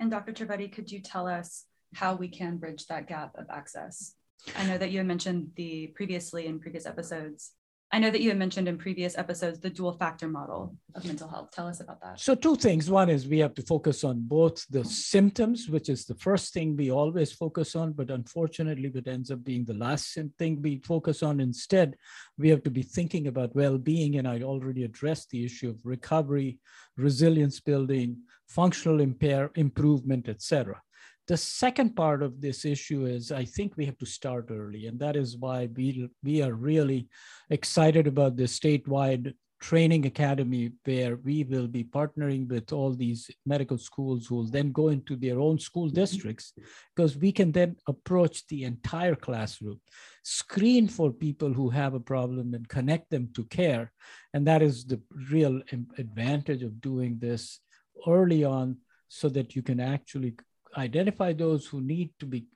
And 0.00 0.10
Dr. 0.10 0.32
Trivedi, 0.32 0.72
could 0.72 0.90
you 0.90 1.00
tell 1.00 1.26
us 1.26 1.64
how 1.94 2.14
we 2.14 2.28
can 2.28 2.56
bridge 2.56 2.86
that 2.86 3.06
gap 3.06 3.32
of 3.36 3.46
access? 3.50 4.14
I 4.56 4.66
know 4.66 4.78
that 4.78 4.90
you 4.90 4.98
had 4.98 5.06
mentioned 5.06 5.50
the 5.56 5.88
previously 5.88 6.46
in 6.46 6.58
previous 6.58 6.86
episodes 6.86 7.52
I 7.90 7.98
know 7.98 8.10
that 8.10 8.20
you 8.20 8.28
had 8.28 8.38
mentioned 8.38 8.68
in 8.68 8.76
previous 8.76 9.16
episodes 9.16 9.60
the 9.60 9.70
dual 9.70 9.92
factor 9.92 10.28
model 10.28 10.76
of 10.94 11.06
mental 11.06 11.26
health. 11.26 11.50
Tell 11.52 11.66
us 11.66 11.80
about 11.80 12.02
that. 12.02 12.20
So, 12.20 12.34
two 12.34 12.54
things. 12.54 12.90
One 12.90 13.08
is 13.08 13.26
we 13.26 13.38
have 13.38 13.54
to 13.54 13.62
focus 13.62 14.04
on 14.04 14.20
both 14.20 14.66
the 14.68 14.84
symptoms, 14.84 15.70
which 15.70 15.88
is 15.88 16.04
the 16.04 16.14
first 16.16 16.52
thing 16.52 16.76
we 16.76 16.90
always 16.90 17.32
focus 17.32 17.74
on, 17.74 17.92
but 17.92 18.10
unfortunately, 18.10 18.92
it 18.94 19.08
ends 19.08 19.30
up 19.30 19.42
being 19.42 19.64
the 19.64 19.74
last 19.74 20.18
thing 20.38 20.60
we 20.60 20.82
focus 20.84 21.22
on. 21.22 21.40
Instead, 21.40 21.96
we 22.36 22.50
have 22.50 22.62
to 22.64 22.70
be 22.70 22.82
thinking 22.82 23.26
about 23.26 23.54
well 23.54 23.78
being. 23.78 24.16
And 24.16 24.28
I 24.28 24.42
already 24.42 24.84
addressed 24.84 25.30
the 25.30 25.44
issue 25.44 25.70
of 25.70 25.80
recovery, 25.84 26.58
resilience 26.98 27.58
building, 27.58 28.18
functional 28.48 29.00
impair, 29.00 29.50
improvement, 29.54 30.28
etc. 30.28 30.82
The 31.28 31.36
second 31.36 31.94
part 31.94 32.22
of 32.22 32.40
this 32.40 32.64
issue 32.64 33.04
is 33.04 33.30
I 33.30 33.44
think 33.44 33.76
we 33.76 33.84
have 33.84 33.98
to 33.98 34.06
start 34.06 34.46
early, 34.50 34.86
and 34.86 34.98
that 34.98 35.14
is 35.14 35.36
why 35.36 35.68
we, 35.76 36.08
we 36.24 36.40
are 36.42 36.54
really 36.54 37.08
excited 37.50 38.06
about 38.06 38.36
the 38.36 38.44
statewide 38.44 39.34
training 39.60 40.06
academy 40.06 40.70
where 40.84 41.16
we 41.16 41.44
will 41.44 41.66
be 41.66 41.84
partnering 41.84 42.48
with 42.48 42.72
all 42.72 42.94
these 42.94 43.30
medical 43.44 43.76
schools 43.76 44.26
who 44.26 44.36
will 44.36 44.50
then 44.50 44.72
go 44.72 44.88
into 44.88 45.16
their 45.16 45.40
own 45.40 45.58
school 45.58 45.88
districts 45.88 46.54
because 46.94 47.16
we 47.16 47.32
can 47.32 47.52
then 47.52 47.76
approach 47.88 48.46
the 48.46 48.64
entire 48.64 49.16
classroom 49.16 49.80
screen 50.22 50.86
for 50.86 51.10
people 51.10 51.52
who 51.52 51.68
have 51.68 51.94
a 51.94 52.00
problem 52.00 52.54
and 52.54 52.68
connect 52.68 53.10
them 53.10 53.28
to 53.34 53.44
care. 53.44 53.92
And 54.32 54.46
that 54.46 54.62
is 54.62 54.84
the 54.84 55.00
real 55.30 55.60
advantage 55.98 56.62
of 56.62 56.80
doing 56.80 57.18
this 57.18 57.60
early 58.06 58.44
on 58.44 58.78
so 59.08 59.28
that 59.30 59.56
you 59.56 59.62
can 59.62 59.80
actually 59.80 60.36
identify 60.76 61.32
those 61.32 61.66
who 61.66 61.80
need 61.80 62.10
to 62.20 62.26
be 62.26 62.46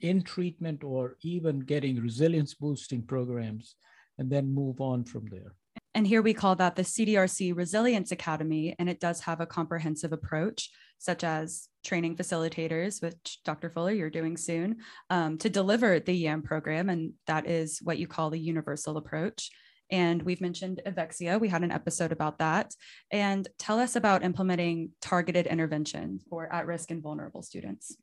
in 0.00 0.22
treatment 0.22 0.82
or 0.84 1.16
even 1.22 1.60
getting 1.60 2.00
resilience 2.00 2.54
boosting 2.54 3.02
programs 3.02 3.76
and 4.18 4.30
then 4.30 4.52
move 4.52 4.80
on 4.80 5.04
from 5.04 5.26
there. 5.30 5.54
And 5.94 6.06
here 6.06 6.22
we 6.22 6.34
call 6.34 6.56
that 6.56 6.74
the 6.74 6.82
CDRC 6.82 7.54
Resilience 7.54 8.12
Academy, 8.12 8.74
and 8.78 8.88
it 8.88 8.98
does 8.98 9.20
have 9.20 9.40
a 9.40 9.46
comprehensive 9.46 10.12
approach, 10.12 10.70
such 10.98 11.22
as 11.22 11.68
training 11.84 12.16
facilitators, 12.16 13.02
which 13.02 13.40
Dr. 13.44 13.68
Fuller, 13.68 13.92
you're 13.92 14.08
doing 14.08 14.36
soon, 14.36 14.78
um, 15.10 15.36
to 15.38 15.50
deliver 15.50 16.00
the 16.00 16.14
YAM 16.14 16.42
program. 16.42 16.88
And 16.88 17.12
that 17.26 17.46
is 17.46 17.80
what 17.82 17.98
you 17.98 18.06
call 18.06 18.30
the 18.30 18.38
universal 18.38 18.96
approach. 18.96 19.50
And 19.92 20.22
we've 20.22 20.40
mentioned 20.40 20.80
Avexia. 20.86 21.38
We 21.38 21.48
had 21.48 21.62
an 21.62 21.70
episode 21.70 22.10
about 22.10 22.38
that. 22.38 22.74
And 23.10 23.46
tell 23.58 23.78
us 23.78 23.94
about 23.94 24.24
implementing 24.24 24.90
targeted 25.02 25.46
intervention 25.46 26.18
for 26.28 26.52
at 26.52 26.66
risk 26.66 26.90
and 26.90 27.02
vulnerable 27.02 27.42
students. 27.42 27.96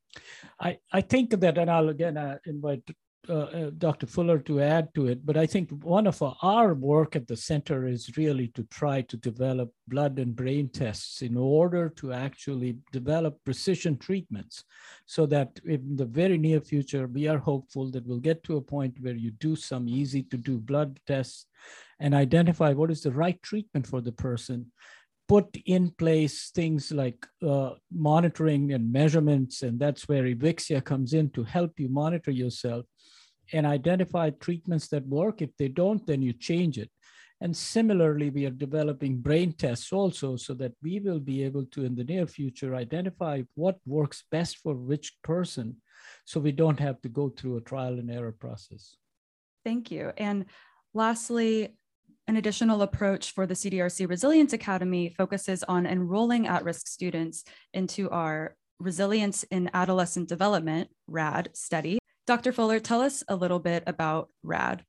I, 0.60 0.78
I 0.93 1.02
think 1.02 1.32
that, 1.32 1.58
and 1.58 1.69
I'll 1.69 1.89
again 1.89 2.15
uh, 2.15 2.38
invite 2.45 2.84
uh, 3.27 3.34
uh, 3.34 3.69
Dr. 3.77 4.08
Fuller 4.08 4.39
to 4.39 4.62
add 4.62 4.93
to 4.95 5.08
it, 5.08 5.25
but 5.25 5.36
I 5.36 5.45
think 5.45 5.69
one 5.84 6.08
of 6.08 6.23
our 6.41 6.73
work 6.73 7.15
at 7.15 7.27
the 7.27 7.36
center 7.36 7.86
is 7.86 8.17
really 8.17 8.47
to 8.49 8.63
try 8.71 9.01
to 9.01 9.17
develop 9.17 9.71
blood 9.88 10.19
and 10.19 10.36
brain 10.36 10.69
tests 10.69 11.21
in 11.21 11.36
order 11.36 11.89
to 11.97 12.13
actually 12.13 12.77
develop 12.91 13.38
precision 13.43 13.97
treatments 13.97 14.63
so 15.05 15.25
that 15.25 15.60
in 15.65 15.97
the 15.97 16.05
very 16.05 16.38
near 16.38 16.62
future, 16.62 17.08
we 17.08 17.27
are 17.27 17.38
hopeful 17.38 17.91
that 17.91 18.05
we'll 18.08 18.19
get 18.19 18.41
to 18.43 18.58
a 18.58 18.62
point 18.62 18.95
where 19.01 19.15
you 19.15 19.32
do 19.32 19.55
some 19.55 19.89
easy 19.89 20.23
to 20.23 20.38
do 20.38 20.58
blood 20.58 20.99
tests 21.05 21.45
and 21.99 22.13
identify 22.13 22.71
what 22.71 22.89
is 22.89 23.01
the 23.01 23.12
right 23.12 23.41
treatment 23.43 23.86
for 23.86 24.01
the 24.01 24.13
person 24.13 24.71
put 25.29 25.55
in 25.67 25.91
place 25.91 26.49
things 26.55 26.91
like 26.91 27.27
uh, 27.47 27.69
monitoring 27.91 28.73
and 28.73 28.91
measurements, 28.91 29.62
and 29.62 29.79
that's 29.79 30.08
where 30.10 30.23
Avexia 30.23 30.84
comes 30.84 31.13
in 31.13 31.29
to 31.29 31.43
help 31.43 31.79
you 31.79 31.88
monitor 31.88 32.32
yourself 32.32 32.84
and 33.53 33.65
identify 33.65 34.29
treatments 34.29 34.88
that 34.89 35.05
work. 35.07 35.41
If 35.41 35.55
they 35.57 35.67
don't, 35.67 36.05
then 36.05 36.21
you 36.21 36.33
change 36.33 36.77
it. 36.77 36.89
And 37.41 37.55
similarly, 37.55 38.29
we 38.29 38.45
are 38.45 38.51
developing 38.51 39.21
brain 39.21 39.53
tests 39.53 39.93
also 39.93 40.35
so 40.35 40.53
that 40.55 40.73
we 40.83 40.99
will 40.99 41.19
be 41.19 41.43
able 41.43 41.65
to, 41.67 41.85
in 41.85 41.95
the 41.95 42.03
near 42.03 42.27
future, 42.27 42.75
identify 42.75 43.43
what 43.55 43.77
works 43.85 44.25
best 44.29 44.57
for 44.57 44.75
which 44.75 45.13
person 45.23 45.77
so 46.25 46.39
we 46.39 46.51
don't 46.51 46.79
have 46.79 47.01
to 47.01 47.09
go 47.09 47.29
through 47.29 47.57
a 47.57 47.62
trial 47.62 47.93
and 47.93 48.12
error 48.12 48.33
process. 48.33 48.97
Thank 49.63 49.89
you. 49.89 50.12
And 50.17 50.45
lastly, 50.93 51.75
an 52.27 52.35
additional 52.35 52.81
approach 52.81 53.31
for 53.31 53.47
the 53.47 53.53
CDRC 53.53 54.07
Resilience 54.09 54.53
Academy 54.53 55.09
focuses 55.17 55.63
on 55.63 55.85
enrolling 55.85 56.45
at 56.47 56.63
risk 56.63 56.88
students 56.88 57.43
into 57.73 58.09
our 58.09 58.55
Resilience 58.81 59.43
in 59.43 59.69
Adolescent 59.73 60.29
Development, 60.29 60.89
RAD 61.07 61.49
study. 61.53 61.98
Dr. 62.29 62.51
Fuller, 62.51 62.79
tell 62.79 63.01
us 63.01 63.23
a 63.27 63.35
little 63.35 63.57
bit 63.57 63.81
about 63.87 64.29
RAD. 64.43 64.85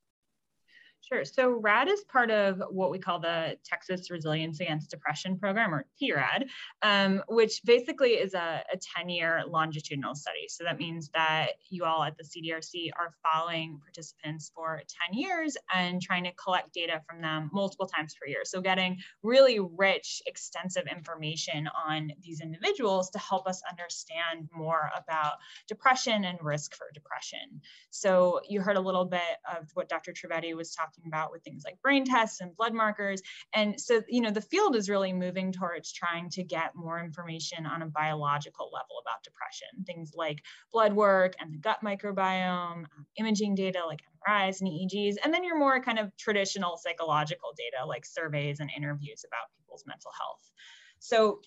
Sure. 1.03 1.25
So 1.25 1.51
RAD 1.51 1.89
is 1.89 2.05
part 2.05 2.31
of 2.31 2.63
what 2.71 2.91
we 2.91 2.99
call 2.99 3.19
the 3.19 3.57
Texas 3.65 4.11
Resilience 4.11 4.61
Against 4.61 4.91
Depression 4.91 5.39
Program, 5.39 5.75
or 5.75 5.87
TRAD, 6.01 6.49
um, 6.83 7.23
which 7.29 7.63
basically 7.65 8.11
is 8.11 8.35
a, 8.35 8.63
a 8.73 8.77
10-year 8.77 9.43
longitudinal 9.49 10.15
study. 10.15 10.47
So 10.49 10.63
that 10.65 10.79
means 10.79 11.11
that 11.15 11.53
you 11.69 11.85
all 11.85 12.05
at 12.05 12.17
the 12.17 12.23
CDRC 12.23 12.91
are 12.99 13.15
following 13.25 13.81
participants 13.83 14.53
for 14.55 14.83
10 15.09 15.19
years 15.19 15.57
and 15.75 16.03
trying 16.03 16.25
to 16.25 16.33
collect 16.33 16.73
data 16.75 17.01
from 17.09 17.23
them 17.23 17.51
multiple 17.53 17.87
times 17.87 18.15
per 18.15 18.29
year. 18.29 18.43
So 18.45 18.61
getting 18.61 18.99
really 19.23 19.59
rich, 19.59 20.23
extensive 20.27 20.85
information 20.87 21.69
on 21.89 22.13
these 22.23 22.41
individuals 22.41 23.11
to 23.11 23.19
help 23.19 23.49
us 23.49 23.63
understand 23.69 24.49
more 24.55 24.91
about 24.97 25.35
depression 25.67 26.25
and 26.25 26.39
risk 26.43 26.77
for 26.77 26.87
depression. 26.93 27.63
So 27.89 28.41
you 28.49 28.61
heard 28.61 28.77
a 28.77 28.81
little 28.81 29.07
bit 29.07 29.21
of 29.51 29.71
what 29.75 29.89
Dr. 29.89 30.13
Trivedi 30.13 30.55
was 30.55 30.73
talking 30.75 30.90
talking 30.91 31.09
about 31.09 31.31
with 31.31 31.43
things 31.43 31.63
like 31.65 31.81
brain 31.83 32.05
tests 32.05 32.41
and 32.41 32.57
blood 32.57 32.75
markers. 32.75 33.23
And 33.55 33.81
so, 33.81 34.03
you 34.09 34.21
know, 34.21 34.31
the 34.31 34.41
field 34.41 34.77
is 34.77 34.89
really 34.89 35.13
moving 35.13 35.53
towards 35.53 35.93
trying 35.93 36.31
to 36.31 36.45
get 36.45 36.75
more 36.75 37.03
information 37.03 37.67
on 37.67 37.83
a 37.83 37.87
biological 37.87 38.71
level 38.73 38.97
about 39.03 39.23
depression, 39.23 39.85
things 39.87 40.13
like 40.15 40.43
blood 40.73 40.93
work 40.93 41.35
and 41.41 41.53
the 41.53 41.59
gut 41.59 41.79
microbiome, 41.85 42.85
um, 42.85 42.87
imaging 43.17 43.55
data 43.55 43.81
like 43.87 44.01
MRIs 44.29 44.61
and 44.61 44.69
EEGs, 44.69 45.17
and 45.23 45.33
then 45.33 45.45
your 45.45 45.59
more 45.59 45.81
kind 45.83 45.99
of 45.99 46.15
traditional 46.17 46.77
psychological 46.77 47.51
data 47.57 47.87
like 47.87 48.05
surveys 48.05 48.61
and 48.61 48.71
interviews 48.77 49.25
about 49.27 49.51
people's 49.57 49.85
mental 49.87 50.11
health. 50.19 50.51
So 50.99 51.41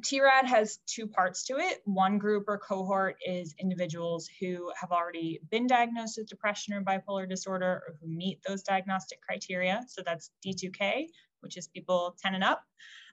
TRAD 0.00 0.46
has 0.46 0.78
two 0.86 1.06
parts 1.06 1.44
to 1.44 1.58
it. 1.58 1.82
One 1.84 2.18
group 2.18 2.44
or 2.48 2.58
cohort 2.58 3.16
is 3.26 3.54
individuals 3.60 4.28
who 4.40 4.72
have 4.80 4.90
already 4.90 5.40
been 5.50 5.66
diagnosed 5.66 6.16
with 6.16 6.28
depression 6.28 6.74
or 6.74 6.82
bipolar 6.82 7.28
disorder 7.28 7.82
or 7.86 7.96
who 8.00 8.08
meet 8.08 8.40
those 8.46 8.62
diagnostic 8.62 9.20
criteria. 9.20 9.82
So 9.88 10.02
that's 10.04 10.30
D2K, 10.44 11.08
which 11.40 11.58
is 11.58 11.68
people 11.68 12.16
10 12.22 12.34
and 12.34 12.44
up. 12.44 12.64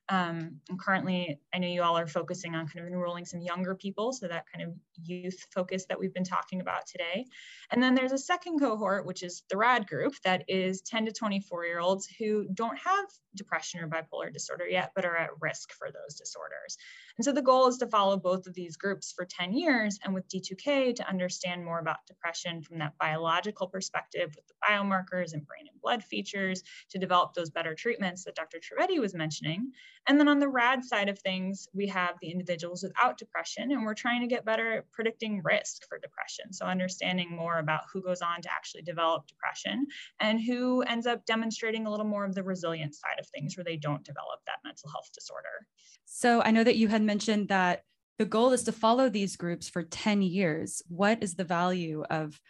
Um, 0.09 0.59
and 0.69 0.79
currently, 0.79 1.39
I 1.53 1.59
know 1.59 1.67
you 1.67 1.83
all 1.83 1.97
are 1.97 2.07
focusing 2.07 2.55
on 2.55 2.67
kind 2.67 2.85
of 2.85 2.91
enrolling 2.91 3.25
some 3.25 3.41
younger 3.41 3.75
people, 3.75 4.11
so 4.11 4.27
that 4.27 4.45
kind 4.51 4.67
of 4.67 4.73
youth 5.03 5.45
focus 5.53 5.85
that 5.87 5.99
we've 5.99 6.13
been 6.13 6.23
talking 6.23 6.61
about 6.61 6.87
today. 6.87 7.25
And 7.71 7.81
then 7.81 7.93
there's 7.93 8.11
a 8.11 8.17
second 8.17 8.59
cohort, 8.59 9.05
which 9.05 9.21
is 9.21 9.43
the 9.49 9.57
RAD 9.57 9.87
group, 9.87 10.15
that 10.23 10.43
is 10.47 10.81
10 10.81 11.05
to 11.05 11.11
24 11.11 11.65
year 11.65 11.79
olds 11.79 12.07
who 12.17 12.47
don't 12.53 12.77
have 12.77 13.05
depression 13.35 13.79
or 13.79 13.87
bipolar 13.87 14.33
disorder 14.33 14.67
yet, 14.67 14.91
but 14.95 15.05
are 15.05 15.15
at 15.15 15.29
risk 15.39 15.71
for 15.73 15.89
those 15.91 16.15
disorders. 16.15 16.77
And 17.17 17.25
so 17.25 17.31
the 17.31 17.41
goal 17.41 17.67
is 17.67 17.77
to 17.77 17.87
follow 17.87 18.17
both 18.17 18.47
of 18.47 18.53
these 18.53 18.77
groups 18.77 19.13
for 19.15 19.25
10 19.25 19.53
years 19.53 19.99
and 20.03 20.13
with 20.13 20.27
D2K 20.27 20.95
to 20.95 21.07
understand 21.07 21.63
more 21.63 21.79
about 21.79 22.07
depression 22.07 22.61
from 22.61 22.79
that 22.79 22.97
biological 22.99 23.67
perspective 23.67 24.33
with 24.35 24.47
the 24.47 24.53
biomarkers 24.67 25.33
and 25.33 25.45
brain 25.45 25.67
and 25.71 25.81
blood 25.81 26.03
features 26.03 26.63
to 26.89 26.97
develop 26.97 27.33
those 27.33 27.49
better 27.49 27.75
treatments 27.75 28.23
that 28.23 28.35
Dr. 28.35 28.57
Trivedi 28.59 28.99
was 28.99 29.13
mentioning. 29.13 29.71
And 30.09 30.19
then 30.19 30.27
on 30.27 30.39
the 30.39 30.47
RAD 30.47 30.83
side 30.83 31.07
of 31.07 31.19
things, 31.19 31.67
we 31.71 31.85
have 31.89 32.15
the 32.19 32.31
individuals 32.31 32.81
without 32.81 33.19
depression, 33.19 33.71
and 33.71 33.85
we're 33.85 33.93
trying 33.93 34.21
to 34.21 34.27
get 34.27 34.43
better 34.43 34.77
at 34.77 34.91
predicting 34.91 35.39
risk 35.43 35.87
for 35.87 35.99
depression. 35.99 36.51
So 36.51 36.65
understanding 36.65 37.29
more 37.35 37.59
about 37.59 37.81
who 37.93 38.01
goes 38.01 38.23
on 38.23 38.41
to 38.41 38.51
actually 38.51 38.81
develop 38.81 39.27
depression 39.27 39.85
and 40.19 40.41
who 40.41 40.81
ends 40.81 41.05
up 41.05 41.27
demonstrating 41.27 41.85
a 41.85 41.91
little 41.91 42.07
more 42.07 42.25
of 42.25 42.33
the 42.33 42.41
resilient 42.41 42.95
side 42.95 43.19
of 43.19 43.27
things 43.27 43.55
where 43.55 43.63
they 43.63 43.77
don't 43.77 44.03
develop 44.03 44.39
that 44.47 44.57
mental 44.63 44.89
health 44.89 45.11
disorder. 45.13 45.67
So 46.05 46.41
I 46.41 46.49
know 46.49 46.63
that 46.63 46.77
you 46.77 46.87
had 46.87 47.03
mentioned 47.03 47.49
that 47.49 47.83
the 48.17 48.25
goal 48.25 48.51
is 48.51 48.63
to 48.63 48.71
follow 48.71 49.09
these 49.09 49.35
groups 49.35 49.69
for 49.69 49.83
10 49.83 50.23
years. 50.23 50.81
What 50.87 51.21
is 51.21 51.35
the 51.35 51.43
value 51.43 52.03
of 52.09 52.41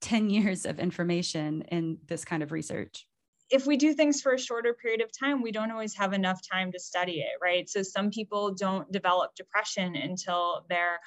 10 0.00 0.30
years 0.30 0.64
of 0.64 0.78
information 0.78 1.62
in 1.72 1.98
this 2.06 2.24
kind 2.24 2.44
of 2.44 2.52
research? 2.52 3.08
If 3.50 3.66
we 3.66 3.76
do 3.76 3.94
things 3.94 4.20
for 4.20 4.32
a 4.32 4.38
shorter 4.38 4.72
period 4.74 5.00
of 5.00 5.10
time, 5.12 5.42
we 5.42 5.52
don't 5.52 5.70
always 5.70 5.94
have 5.96 6.12
enough 6.12 6.40
time 6.48 6.72
to 6.72 6.78
study 6.78 7.20
it, 7.20 7.42
right? 7.42 7.68
So 7.68 7.82
some 7.82 8.10
people 8.10 8.54
don't 8.54 8.90
develop 8.92 9.34
depression 9.34 9.96
until 9.96 10.64
they're 10.68 11.00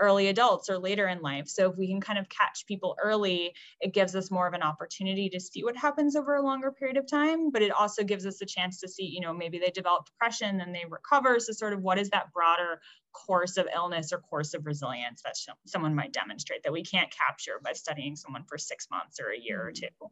early 0.00 0.28
adults 0.28 0.70
or 0.70 0.78
later 0.78 1.08
in 1.08 1.20
life. 1.20 1.48
So 1.48 1.70
if 1.70 1.76
we 1.76 1.88
can 1.88 2.00
kind 2.00 2.18
of 2.18 2.28
catch 2.28 2.66
people 2.66 2.96
early, 3.02 3.52
it 3.80 3.92
gives 3.92 4.14
us 4.14 4.30
more 4.30 4.46
of 4.46 4.54
an 4.54 4.62
opportunity 4.62 5.28
to 5.30 5.40
see 5.40 5.64
what 5.64 5.76
happens 5.76 6.14
over 6.14 6.36
a 6.36 6.42
longer 6.42 6.70
period 6.70 6.96
of 6.96 7.08
time. 7.08 7.50
But 7.50 7.62
it 7.62 7.72
also 7.72 8.04
gives 8.04 8.24
us 8.24 8.40
a 8.40 8.46
chance 8.46 8.80
to 8.80 8.88
see, 8.88 9.06
you 9.06 9.20
know, 9.20 9.34
maybe 9.34 9.58
they 9.58 9.70
develop 9.70 10.06
depression 10.06 10.60
and 10.60 10.74
they 10.74 10.84
recover. 10.88 11.40
So 11.40 11.52
sort 11.52 11.72
of 11.72 11.82
what 11.82 11.98
is 11.98 12.10
that 12.10 12.32
broader 12.32 12.80
course 13.12 13.56
of 13.56 13.66
illness 13.74 14.12
or 14.12 14.18
course 14.18 14.54
of 14.54 14.66
resilience 14.66 15.22
that 15.22 15.34
someone 15.66 15.94
might 15.94 16.12
demonstrate 16.12 16.62
that 16.62 16.72
we 16.72 16.84
can't 16.84 17.10
capture 17.10 17.60
by 17.64 17.72
studying 17.72 18.14
someone 18.14 18.44
for 18.44 18.58
six 18.58 18.86
months 18.90 19.18
or 19.18 19.30
a 19.30 19.38
year 19.38 19.66
or 19.66 19.72
mm-hmm. 19.72 19.86
two. 19.86 20.10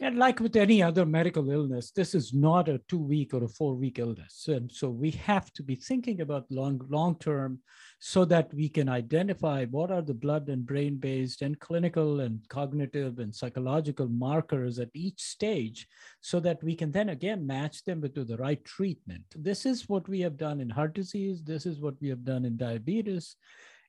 And 0.00 0.18
like 0.18 0.40
with 0.40 0.56
any 0.56 0.82
other 0.82 1.04
medical 1.04 1.50
illness, 1.50 1.90
this 1.90 2.14
is 2.14 2.32
not 2.32 2.68
a 2.68 2.80
two 2.88 2.98
week 2.98 3.34
or 3.34 3.44
a 3.44 3.48
four 3.48 3.74
week 3.74 3.98
illness. 3.98 4.46
And 4.48 4.70
so 4.70 4.88
we 4.88 5.10
have 5.12 5.52
to 5.54 5.62
be 5.62 5.74
thinking 5.74 6.20
about 6.20 6.50
long, 6.50 6.80
long 6.88 7.16
term 7.18 7.60
so 7.98 8.24
that 8.24 8.52
we 8.54 8.68
can 8.68 8.88
identify 8.88 9.66
what 9.66 9.90
are 9.90 10.02
the 10.02 10.14
blood 10.14 10.48
and 10.48 10.64
brain 10.64 10.96
based 10.96 11.42
and 11.42 11.60
clinical 11.60 12.20
and 12.20 12.40
cognitive 12.48 13.18
and 13.18 13.34
psychological 13.34 14.08
markers 14.08 14.78
at 14.78 14.88
each 14.94 15.20
stage 15.20 15.86
so 16.20 16.40
that 16.40 16.62
we 16.62 16.74
can 16.74 16.90
then 16.90 17.10
again 17.10 17.46
match 17.46 17.84
them 17.84 18.00
to 18.00 18.24
the 18.24 18.36
right 18.38 18.64
treatment. 18.64 19.24
This 19.36 19.66
is 19.66 19.88
what 19.88 20.08
we 20.08 20.20
have 20.20 20.36
done 20.36 20.60
in 20.60 20.70
heart 20.70 20.94
disease. 20.94 21.42
This 21.42 21.66
is 21.66 21.80
what 21.80 21.94
we 22.00 22.08
have 22.08 22.24
done 22.24 22.44
in 22.44 22.56
diabetes. 22.56 23.36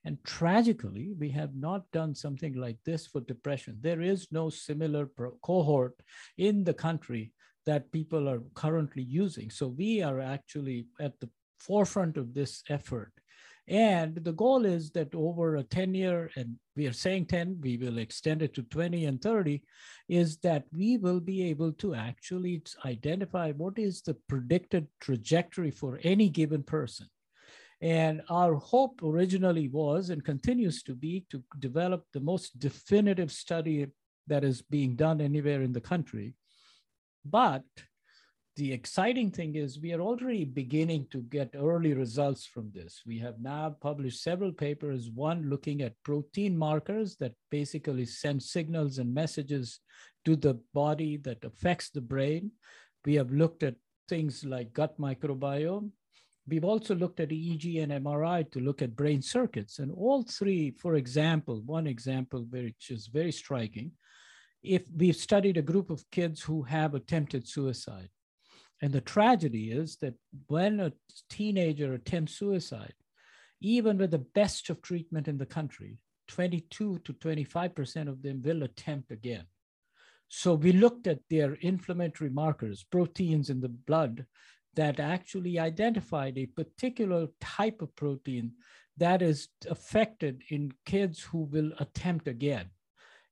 And 0.04 0.18
tragically, 0.24 1.12
we 1.18 1.30
have 1.30 1.54
not 1.54 1.90
done 1.92 2.14
something 2.14 2.54
like 2.54 2.78
this 2.84 3.06
for 3.06 3.20
depression. 3.20 3.78
There 3.80 4.02
is 4.02 4.32
no 4.32 4.50
similar 4.50 5.08
cohort 5.42 5.94
in 6.38 6.64
the 6.64 6.74
country 6.74 7.32
that 7.66 7.92
people 7.92 8.28
are 8.28 8.42
currently 8.54 9.04
using. 9.04 9.50
So 9.50 9.68
we 9.68 10.02
are 10.02 10.20
actually 10.20 10.86
at 11.00 11.20
the 11.20 11.30
forefront 11.60 12.16
of 12.16 12.34
this 12.34 12.62
effort. 12.68 13.12
And 13.68 14.16
the 14.16 14.32
goal 14.32 14.66
is 14.66 14.90
that 14.90 15.14
over 15.14 15.54
a 15.54 15.62
10 15.62 15.94
year, 15.94 16.30
and 16.34 16.56
we 16.74 16.88
are 16.88 16.92
saying 16.92 17.26
10, 17.26 17.58
we 17.60 17.76
will 17.76 17.98
extend 17.98 18.42
it 18.42 18.54
to 18.54 18.62
20 18.64 19.04
and 19.04 19.22
30, 19.22 19.62
is 20.08 20.38
that 20.38 20.64
we 20.72 20.96
will 20.96 21.20
be 21.20 21.44
able 21.44 21.72
to 21.74 21.94
actually 21.94 22.62
identify 22.84 23.52
what 23.52 23.78
is 23.78 24.02
the 24.02 24.14
predicted 24.28 24.88
trajectory 25.00 25.70
for 25.70 26.00
any 26.02 26.28
given 26.28 26.64
person. 26.64 27.06
And 27.82 28.22
our 28.30 28.54
hope 28.54 29.02
originally 29.02 29.66
was 29.66 30.10
and 30.10 30.24
continues 30.24 30.84
to 30.84 30.94
be 30.94 31.26
to 31.30 31.42
develop 31.58 32.04
the 32.12 32.20
most 32.20 32.60
definitive 32.60 33.32
study 33.32 33.88
that 34.28 34.44
is 34.44 34.62
being 34.62 34.94
done 34.94 35.20
anywhere 35.20 35.62
in 35.62 35.72
the 35.72 35.80
country. 35.80 36.34
But 37.24 37.64
the 38.54 38.72
exciting 38.72 39.32
thing 39.32 39.56
is 39.56 39.80
we 39.80 39.92
are 39.92 40.00
already 40.00 40.44
beginning 40.44 41.08
to 41.10 41.22
get 41.22 41.56
early 41.56 41.92
results 41.94 42.46
from 42.46 42.70
this. 42.72 43.02
We 43.04 43.18
have 43.18 43.40
now 43.40 43.74
published 43.80 44.22
several 44.22 44.52
papers, 44.52 45.10
one 45.10 45.50
looking 45.50 45.82
at 45.82 46.00
protein 46.04 46.56
markers 46.56 47.16
that 47.16 47.34
basically 47.50 48.04
send 48.04 48.44
signals 48.44 48.98
and 48.98 49.12
messages 49.12 49.80
to 50.24 50.36
the 50.36 50.60
body 50.72 51.16
that 51.18 51.42
affects 51.44 51.90
the 51.90 52.00
brain. 52.00 52.52
We 53.04 53.14
have 53.14 53.32
looked 53.32 53.64
at 53.64 53.74
things 54.08 54.44
like 54.44 54.72
gut 54.72 55.00
microbiome 55.00 55.90
We've 56.52 56.64
also 56.64 56.94
looked 56.94 57.18
at 57.18 57.30
EEG 57.30 57.82
and 57.82 57.92
MRI 58.04 58.50
to 58.50 58.60
look 58.60 58.82
at 58.82 58.94
brain 58.94 59.22
circuits. 59.22 59.78
And 59.78 59.90
all 59.90 60.22
three, 60.22 60.70
for 60.72 60.96
example, 60.96 61.62
one 61.64 61.86
example 61.86 62.46
which 62.50 62.90
is 62.90 63.06
very 63.06 63.32
striking, 63.32 63.92
if 64.62 64.82
we've 64.94 65.16
studied 65.16 65.56
a 65.56 65.62
group 65.62 65.88
of 65.88 66.04
kids 66.10 66.42
who 66.42 66.60
have 66.64 66.94
attempted 66.94 67.48
suicide. 67.48 68.10
And 68.82 68.92
the 68.92 69.00
tragedy 69.00 69.70
is 69.70 69.96
that 70.02 70.12
when 70.48 70.78
a 70.78 70.92
teenager 71.30 71.94
attempts 71.94 72.34
suicide, 72.34 72.92
even 73.62 73.96
with 73.96 74.10
the 74.10 74.26
best 74.34 74.68
of 74.68 74.82
treatment 74.82 75.28
in 75.28 75.38
the 75.38 75.46
country, 75.46 75.96
22 76.28 76.98
to 76.98 77.12
25% 77.14 78.08
of 78.08 78.22
them 78.22 78.42
will 78.42 78.62
attempt 78.62 79.10
again. 79.10 79.46
So 80.28 80.52
we 80.52 80.72
looked 80.72 81.06
at 81.06 81.20
their 81.30 81.54
inflammatory 81.54 82.28
markers, 82.28 82.84
proteins 82.84 83.48
in 83.48 83.62
the 83.62 83.70
blood 83.70 84.26
that 84.74 85.00
actually 85.00 85.58
identified 85.58 86.38
a 86.38 86.46
particular 86.46 87.28
type 87.40 87.82
of 87.82 87.94
protein 87.96 88.52
that 88.96 89.22
is 89.22 89.48
affected 89.70 90.42
in 90.50 90.72
kids 90.86 91.20
who 91.20 91.44
will 91.44 91.72
attempt 91.80 92.28
again. 92.28 92.70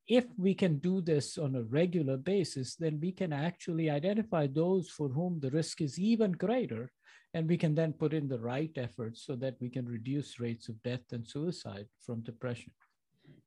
If 0.08 0.26
we 0.36 0.54
can 0.54 0.78
do 0.78 1.00
this 1.00 1.38
on 1.38 1.54
a 1.54 1.62
regular 1.62 2.16
basis, 2.16 2.74
then 2.74 2.98
we 3.00 3.12
can 3.12 3.32
actually 3.32 3.88
identify 3.90 4.48
those 4.48 4.88
for 4.88 5.08
whom 5.08 5.38
the 5.38 5.50
risk 5.50 5.80
is 5.80 5.98
even 5.98 6.32
greater, 6.32 6.90
and 7.32 7.48
we 7.48 7.56
can 7.56 7.74
then 7.74 7.92
put 7.92 8.12
in 8.12 8.26
the 8.26 8.40
right 8.40 8.72
efforts 8.76 9.24
so 9.24 9.36
that 9.36 9.56
we 9.60 9.70
can 9.70 9.86
reduce 9.86 10.40
rates 10.40 10.68
of 10.68 10.82
death 10.82 11.12
and 11.12 11.26
suicide 11.26 11.86
from 12.04 12.22
depression. 12.22 12.72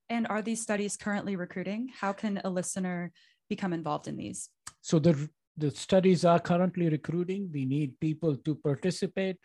And 0.10 0.26
are 0.28 0.42
these 0.42 0.62
studies 0.62 0.96
currently 0.96 1.36
recruiting? 1.36 1.90
How 2.00 2.14
can 2.14 2.40
a 2.46 2.50
listener 2.50 3.12
become 3.50 3.74
involved 3.74 4.08
in 4.08 4.16
these? 4.16 4.50
So 4.82 5.00
the 5.00 5.30
the 5.58 5.72
studies 5.72 6.26
are 6.26 6.40
currently 6.40 6.90
recruiting. 6.90 7.50
We 7.54 7.66
need 7.66 8.00
people 8.00 8.36
to 8.38 8.56
participate. 8.56 9.38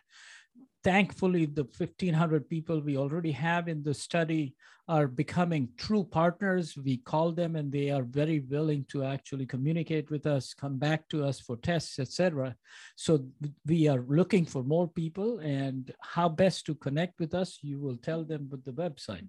Thankfully, 0.84 1.46
the 1.46 1.64
1,500 1.64 2.48
people 2.48 2.80
we 2.80 2.96
already 2.96 3.32
have 3.32 3.68
in 3.68 3.82
the 3.82 3.94
study 3.94 4.54
are 4.88 5.06
becoming 5.06 5.68
true 5.76 6.02
partners. 6.04 6.74
We 6.82 6.96
call 6.96 7.32
them 7.32 7.56
and 7.56 7.70
they 7.70 7.90
are 7.90 8.04
very 8.04 8.40
willing 8.40 8.86
to 8.88 9.04
actually 9.04 9.44
communicate 9.44 10.10
with 10.10 10.24
us, 10.24 10.54
come 10.54 10.78
back 10.78 11.06
to 11.10 11.24
us 11.24 11.40
for 11.40 11.56
tests, 11.56 11.98
etc. 11.98 12.54
So 12.96 13.26
we 13.66 13.86
are 13.88 14.02
looking 14.08 14.46
for 14.46 14.62
more 14.62 14.88
people 14.88 15.40
and 15.40 15.92
how 16.00 16.30
best 16.30 16.64
to 16.66 16.74
connect 16.74 17.20
with 17.20 17.34
us, 17.34 17.58
you 17.60 17.78
will 17.80 17.98
tell 17.98 18.24
them 18.24 18.48
with 18.50 18.64
the 18.64 18.72
website. 18.72 19.28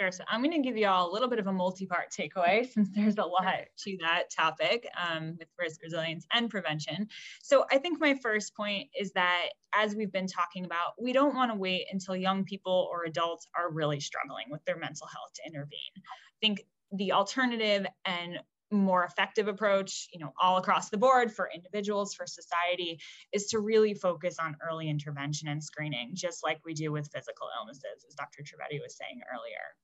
Sure. 0.00 0.12
So 0.12 0.22
I'm 0.28 0.42
going 0.42 0.54
to 0.54 0.62
give 0.62 0.76
you 0.76 0.86
all 0.86 1.10
a 1.10 1.12
little 1.12 1.28
bit 1.28 1.40
of 1.40 1.48
a 1.48 1.52
multi-part 1.52 2.12
takeaway 2.12 2.70
since 2.72 2.88
there's 2.94 3.18
a 3.18 3.24
lot 3.24 3.64
to 3.78 3.98
that 4.00 4.30
topic 4.30 4.86
um, 4.96 5.34
with 5.38 5.48
risk 5.58 5.82
resilience 5.82 6.24
and 6.32 6.48
prevention. 6.48 7.08
So 7.42 7.64
I 7.70 7.78
think 7.78 8.00
my 8.00 8.14
first 8.22 8.54
point 8.54 8.88
is 8.98 9.12
that 9.12 9.48
as 9.74 9.96
we've 9.96 10.12
been 10.12 10.28
talking 10.28 10.64
about, 10.64 10.92
we 11.00 11.12
don't 11.12 11.34
want 11.34 11.50
to 11.50 11.56
wait 11.56 11.86
until 11.90 12.14
young 12.14 12.44
people 12.44 12.88
or 12.92 13.04
adults 13.04 13.48
are 13.56 13.72
really 13.72 13.98
struggling 13.98 14.46
with 14.50 14.64
their 14.64 14.76
mental 14.76 15.08
health 15.08 15.32
to 15.34 15.42
intervene. 15.46 15.92
I 15.96 16.36
think 16.40 16.64
the 16.92 17.12
alternative 17.12 17.86
and 18.04 18.38
more 18.70 19.04
effective 19.04 19.48
approach, 19.48 20.08
you 20.12 20.20
know, 20.20 20.32
all 20.40 20.58
across 20.58 20.90
the 20.90 20.98
board 20.98 21.32
for 21.32 21.50
individuals, 21.54 22.14
for 22.14 22.26
society, 22.26 22.98
is 23.32 23.46
to 23.46 23.60
really 23.60 23.94
focus 23.94 24.36
on 24.38 24.56
early 24.68 24.88
intervention 24.88 25.48
and 25.48 25.62
screening, 25.62 26.10
just 26.14 26.44
like 26.44 26.60
we 26.64 26.74
do 26.74 26.92
with 26.92 27.10
physical 27.12 27.48
illnesses, 27.58 28.04
as 28.06 28.14
Dr. 28.14 28.42
Trivedi 28.42 28.80
was 28.82 28.96
saying 28.96 29.20
earlier. 29.32 29.74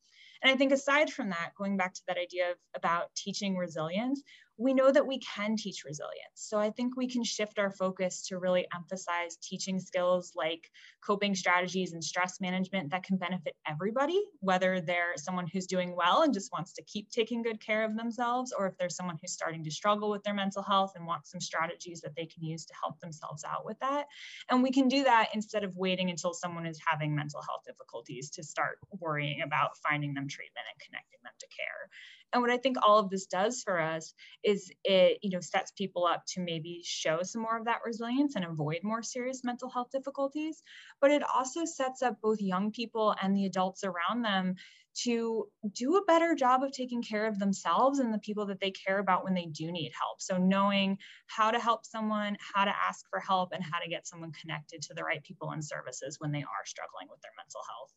And 0.43 0.53
I 0.53 0.57
think 0.57 0.73
aside 0.73 1.11
from 1.11 1.31
that, 1.31 1.53
going 1.57 1.79
back 1.79 1.95
to 1.95 2.03
that 2.07 2.19
idea 2.19 2.51
of 2.51 2.57
about 2.77 3.15
teaching 3.15 3.57
resilience, 3.57 4.23
we 4.57 4.73
know 4.75 4.91
that 4.91 5.07
we 5.07 5.19
can 5.19 5.57
teach 5.57 5.85
resilience. 5.85 6.15
So 6.35 6.59
I 6.59 6.71
think 6.71 6.97
we 6.97 7.09
can 7.09 7.25
shift 7.25 7.59
our 7.59 7.71
focus 7.71 8.27
to 8.29 8.39
really 8.39 8.67
emphasize 8.75 9.37
teaching 9.43 9.81
skills 9.81 10.33
like 10.37 10.71
coping 11.05 11.35
strategies 11.35 11.93
and 11.93 12.03
stress 12.03 12.41
management 12.41 12.91
that 12.91 13.03
can 13.03 13.17
benefit 13.17 13.55
everybody, 13.67 14.21
whether 14.41 14.81
they're 14.81 15.15
someone 15.17 15.47
who's 15.53 15.67
doing 15.67 15.97
well 15.97 16.23
and 16.23 16.33
just 16.33 16.53
wants 16.53 16.73
to 16.75 16.85
keep 16.85 17.11
taking 17.11 17.43
good 17.43 17.61
care 17.61 17.85
of 17.85 17.97
themselves, 17.97 18.53
or 18.57 18.67
if 18.67 18.77
there's 18.79 18.97
someone 18.97 19.19
who's 19.21 19.33
starting 19.33 19.65
to 19.65 19.71
struggle 19.71 20.11
with 20.11 20.23
their 20.23 20.35
mental 20.35 20.63
health 20.63 20.93
and 20.95 21.07
wants 21.07 21.31
some 21.33 21.41
strategies 21.41 22.01
that 22.03 22.15
they 22.17 22.27
can 22.27 22.45
use 22.45 22.65
to 22.67 22.75
help 22.81 23.01
themselves 23.01 23.45
out 23.45 23.65
with 23.65 23.79
that. 23.81 24.07
And 24.51 24.63
we 24.63 24.71
can 24.71 24.89
do 24.89 25.05
that 25.05 25.31
instead 25.35 25.65
of 25.65 25.77
waiting 25.77 26.11
until 26.11 26.33
someone 26.33 26.67
is 26.67 26.81
having 26.87 27.15
mental 27.15 27.43
health 27.43 27.63
difficulties 27.67 28.31
to 28.31 28.43
start 28.43 28.79
worrying 29.01 29.43
about 29.43 29.77
finding 29.79 30.15
them 30.15 30.29
treatment 30.29 30.67
and 30.73 30.81
connecting 30.81 31.19
them 31.25 31.33
to 31.41 31.47
care. 31.49 31.91
And 32.35 32.43
what 32.43 32.51
I 32.51 32.59
think 32.59 32.77
all 32.83 32.99
of 32.99 33.11
this 33.11 33.27
does 33.27 33.63
for 33.63 33.81
us 33.81 34.13
is 34.43 34.71
it, 34.85 35.21
you 35.23 35.31
know, 35.31 35.41
sets 35.41 35.73
people 35.73 36.05
up 36.05 36.25
to 36.35 36.41
maybe 36.41 36.83
show 36.85 37.23
some 37.23 37.43
more 37.43 37.57
of 37.57 37.67
that 37.67 37.81
resilience 37.87 38.37
and 38.37 38.45
avoid 38.45 38.81
more 38.83 39.03
serious 39.03 39.45
mental 39.45 39.71
health 39.71 39.91
difficulties. 39.93 40.63
But 41.01 41.13
it 41.13 41.23
also 41.23 41.65
sets 41.65 42.03
up 42.03 42.21
both 42.21 42.41
young 42.41 42.73
people 42.73 43.15
and 43.23 43.37
the 43.37 43.47
adults 43.47 43.85
around 43.85 44.23
them 44.23 44.57
to 45.03 45.49
do 45.73 45.97
a 45.97 46.05
better 46.05 46.35
job 46.35 46.63
of 46.63 46.73
taking 46.73 47.03
care 47.03 47.27
of 47.27 47.39
themselves 47.39 47.99
and 47.99 48.13
the 48.15 48.19
people 48.19 48.47
that 48.47 48.61
they 48.61 48.71
care 48.71 48.99
about 48.99 49.25
when 49.25 49.35
they 49.35 49.47
do 49.47 49.73
need 49.73 49.93
help. 49.99 50.21
So, 50.21 50.37
knowing 50.37 50.99
how 51.27 51.51
to 51.51 51.59
help 51.59 51.85
someone, 51.85 52.37
how 52.41 52.65
to 52.65 52.77
ask 52.77 53.09
for 53.11 53.21
help, 53.21 53.53
and 53.53 53.63
how 53.63 53.81
to 53.81 53.89
get 53.89 54.07
someone 54.07 54.33
connected 54.33 54.83
to 54.83 54.95
the 54.95 55.05
right 55.05 55.23
people 55.23 55.51
and 55.51 55.65
services 55.65 56.19
when 56.21 56.33
they 56.33 56.43
are 56.43 56.67
struggling 56.67 57.09
with 57.11 57.21
their 57.23 57.33
mental 57.37 57.63
health. 57.69 57.93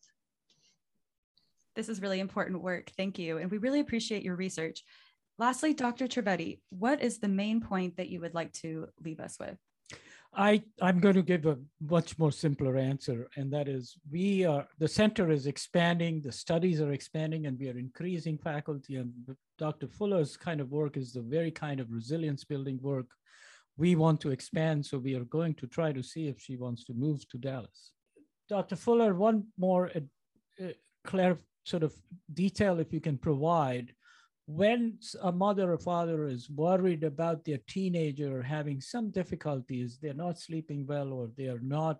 This 1.77 1.89
is 1.89 2.01
really 2.01 2.19
important 2.19 2.63
work. 2.63 2.91
Thank 2.97 3.19
you. 3.19 3.37
And 3.37 3.51
we 3.51 3.59
really 3.59 3.81
appreciate 3.81 4.23
your 4.23 4.35
research. 4.35 4.83
Lastly, 5.37 5.75
Dr. 5.75 6.07
Trivedi, 6.07 6.59
what 6.71 7.03
is 7.03 7.19
the 7.19 7.27
main 7.27 7.61
point 7.61 7.97
that 7.97 8.09
you 8.09 8.19
would 8.21 8.33
like 8.33 8.51
to 8.53 8.87
leave 9.05 9.19
us 9.19 9.37
with? 9.39 9.55
I, 10.33 10.63
I'm 10.81 10.99
going 10.99 11.13
to 11.13 11.21
give 11.21 11.45
a 11.45 11.59
much 11.79 12.17
more 12.17 12.31
simpler 12.31 12.77
answer, 12.77 13.29
and 13.37 13.53
that 13.53 13.67
is 13.67 13.95
we 14.11 14.43
are 14.43 14.67
the 14.79 14.87
center 14.87 15.29
is 15.29 15.45
expanding, 15.45 16.19
the 16.19 16.31
studies 16.31 16.81
are 16.81 16.91
expanding, 16.91 17.45
and 17.45 17.57
we 17.59 17.69
are 17.69 17.77
increasing 17.77 18.39
faculty. 18.39 18.95
And 18.95 19.13
Dr. 19.59 19.87
Fuller's 19.87 20.35
kind 20.35 20.59
of 20.59 20.71
work 20.71 20.97
is 20.97 21.13
the 21.13 21.21
very 21.21 21.51
kind 21.51 21.79
of 21.79 21.91
resilience 21.91 22.43
building 22.43 22.79
work 22.81 23.05
we 23.77 23.95
want 23.95 24.19
to 24.21 24.31
expand. 24.31 24.83
So 24.83 24.97
we 24.97 25.15
are 25.15 25.25
going 25.25 25.53
to 25.55 25.67
try 25.67 25.93
to 25.93 26.01
see 26.01 26.27
if 26.27 26.41
she 26.41 26.57
wants 26.57 26.83
to 26.85 26.93
move 26.93 27.27
to 27.29 27.37
Dallas. 27.37 27.91
Dr. 28.49 28.75
Fuller, 28.75 29.13
one 29.13 29.45
more 29.59 29.91
uh, 29.95 30.65
uh, 30.65 30.71
sort 31.67 31.83
of 31.83 31.93
detail 32.33 32.79
if 32.79 32.93
you 32.93 33.01
can 33.01 33.17
provide 33.17 33.93
when 34.47 34.97
a 35.23 35.31
mother 35.31 35.73
or 35.73 35.77
father 35.77 36.25
is 36.25 36.49
worried 36.49 37.03
about 37.03 37.43
their 37.43 37.59
teenager 37.67 38.41
having 38.41 38.79
some 38.79 39.11
difficulties, 39.11 39.99
they're 40.01 40.13
not 40.13 40.39
sleeping 40.39 40.87
well, 40.87 41.11
or 41.11 41.29
they 41.35 41.47
are 41.47 41.59
not 41.59 41.99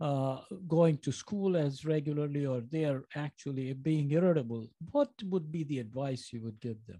uh, 0.00 0.40
going 0.66 0.98
to 0.98 1.12
school 1.12 1.56
as 1.56 1.84
regularly, 1.84 2.44
or 2.44 2.60
they 2.60 2.84
are 2.84 3.04
actually 3.14 3.72
being 3.72 4.10
irritable, 4.10 4.66
what 4.90 5.10
would 5.26 5.52
be 5.52 5.62
the 5.64 5.78
advice 5.78 6.30
you 6.32 6.42
would 6.42 6.58
give 6.60 6.84
them? 6.86 6.98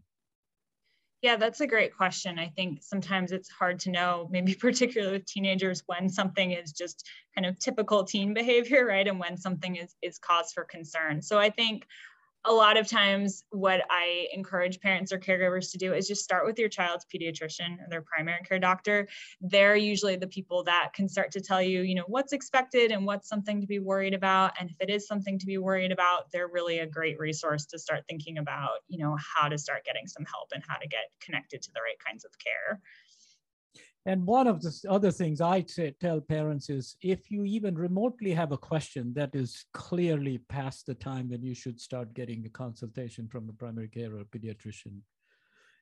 Yeah, 1.23 1.37
that's 1.37 1.61
a 1.61 1.67
great 1.67 1.95
question. 1.95 2.39
I 2.39 2.49
think 2.49 2.83
sometimes 2.83 3.31
it's 3.31 3.51
hard 3.51 3.79
to 3.81 3.91
know, 3.91 4.27
maybe 4.31 4.55
particularly 4.61 5.19
with 5.19 5.27
teenagers, 5.27 5.83
when 5.87 6.09
something 6.09 6.53
is 6.53 6.73
just 6.73 7.07
kind 7.35 7.47
of 7.47 7.59
typical 7.59 8.05
teen 8.05 8.33
behavior, 8.33 8.87
right? 8.89 9.07
And 9.07 9.21
when 9.21 9.37
something 9.37 9.77
is, 9.77 9.95
is 10.03 10.19
cause 10.19 10.53
for 10.53 10.65
concern. 10.65 11.21
So 11.23 11.39
I 11.39 11.51
think 11.51 11.87
a 12.47 12.53
lot 12.53 12.79
of 12.79 12.87
times 12.87 13.45
what 13.51 13.83
i 13.91 14.27
encourage 14.33 14.81
parents 14.81 15.13
or 15.13 15.19
caregivers 15.19 15.71
to 15.71 15.79
do 15.79 15.93
is 15.93 16.09
just 16.09 16.25
start 16.25 16.47
with 16.47 16.59
your 16.59 16.69
child's 16.69 17.05
pediatrician 17.05 17.75
or 17.81 17.89
their 17.89 18.03
primary 18.03 18.41
care 18.43 18.59
doctor. 18.59 19.09
They're 19.41 19.77
usually 19.77 20.17
the 20.17 20.27
people 20.27 20.65
that 20.65 20.93
can 20.95 21.09
start 21.09 21.31
to 21.33 21.41
tell 21.41 21.63
you 21.63 21.83
you 21.83 21.95
know 21.95 22.05
what's 22.07 22.33
expected 22.33 22.93
and 22.93 23.05
what's 23.07 23.29
something 23.29 23.61
to 23.61 23.67
be 23.67 23.79
worried 23.79 24.15
about. 24.15 24.53
And 24.59 24.71
if 24.71 24.77
it 24.81 24.91
is 24.91 25.07
something 25.07 25.39
to 25.39 25.47
be 25.47 25.59
worried 25.59 25.93
about 25.93 26.31
they're 26.33 26.49
really 26.49 26.79
a 26.79 26.87
great 26.87 27.19
resource 27.19 27.67
to 27.67 27.79
start 27.79 28.05
thinking 28.09 28.39
about 28.39 28.81
you 28.89 28.99
know 28.99 29.17
how 29.19 29.49
to 29.49 29.59
start 29.59 29.85
getting 29.85 30.07
some 30.07 30.25
help 30.25 30.49
and 30.55 30.63
how 30.67 30.77
to 30.77 30.89
get 30.89 31.11
connected 31.21 31.63
to 31.63 31.73
the 31.73 31.81
right 31.81 31.99
kinds 32.05 32.25
of 32.25 32.33
care 32.39 32.81
and 34.07 34.27
one 34.27 34.47
of 34.47 34.63
the 34.63 34.73
other 34.89 35.11
things 35.11 35.41
I 35.41 35.65
tell 36.01 36.21
parents 36.21 36.71
is 36.71 36.97
if 37.03 37.31
you 37.31 37.45
even 37.45 37.77
remotely 37.77 38.33
have 38.33 38.53
a 38.53 38.59
question 38.59 39.13
that 39.15 39.35
is 39.35 39.67
clearly 39.75 40.39
past 40.49 40.87
the 40.87 40.95
time 40.95 41.29
when 41.29 41.43
you 41.43 41.55
should 41.55 41.79
start 41.79 42.15
getting 42.15 42.45
a 42.47 42.51
consultation 42.51 43.29
from 43.29 43.49
a 43.49 43.53
primary 43.53 43.89
care 43.89 44.17
or 44.17 44.25
pediatrician, 44.25 45.01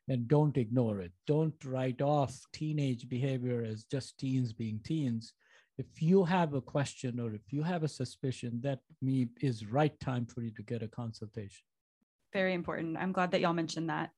and 0.09 0.27
don't 0.27 0.57
ignore 0.57 1.01
it. 1.01 1.13
Don't 1.27 1.55
write 1.65 2.03
off 2.03 2.35
teenage 2.53 3.09
behavior 3.09 3.63
as 3.63 3.85
just 3.85 4.19
teens 4.19 4.53
being 4.53 4.81
teens. 4.83 5.35
If 5.77 6.03
you 6.03 6.25
have 6.25 6.55
a 6.55 6.61
question 6.61 7.21
or 7.21 7.35
if 7.35 7.53
you 7.53 7.63
have 7.63 7.85
a 7.85 7.89
suspicion, 7.89 8.59
that 8.63 8.81
me 9.01 9.29
is 9.41 9.67
right 9.67 9.99
time 10.01 10.27
for 10.27 10.43
you 10.43 10.51
to 10.53 10.63
get 10.63 10.83
a 10.83 10.89
consultation. 10.89 11.63
Very 12.33 12.55
important. 12.55 12.97
I'm 12.97 13.13
glad 13.13 13.31
that 13.31 13.41
y'all 13.41 13.53
mentioned 13.53 13.91
that. 13.91 14.11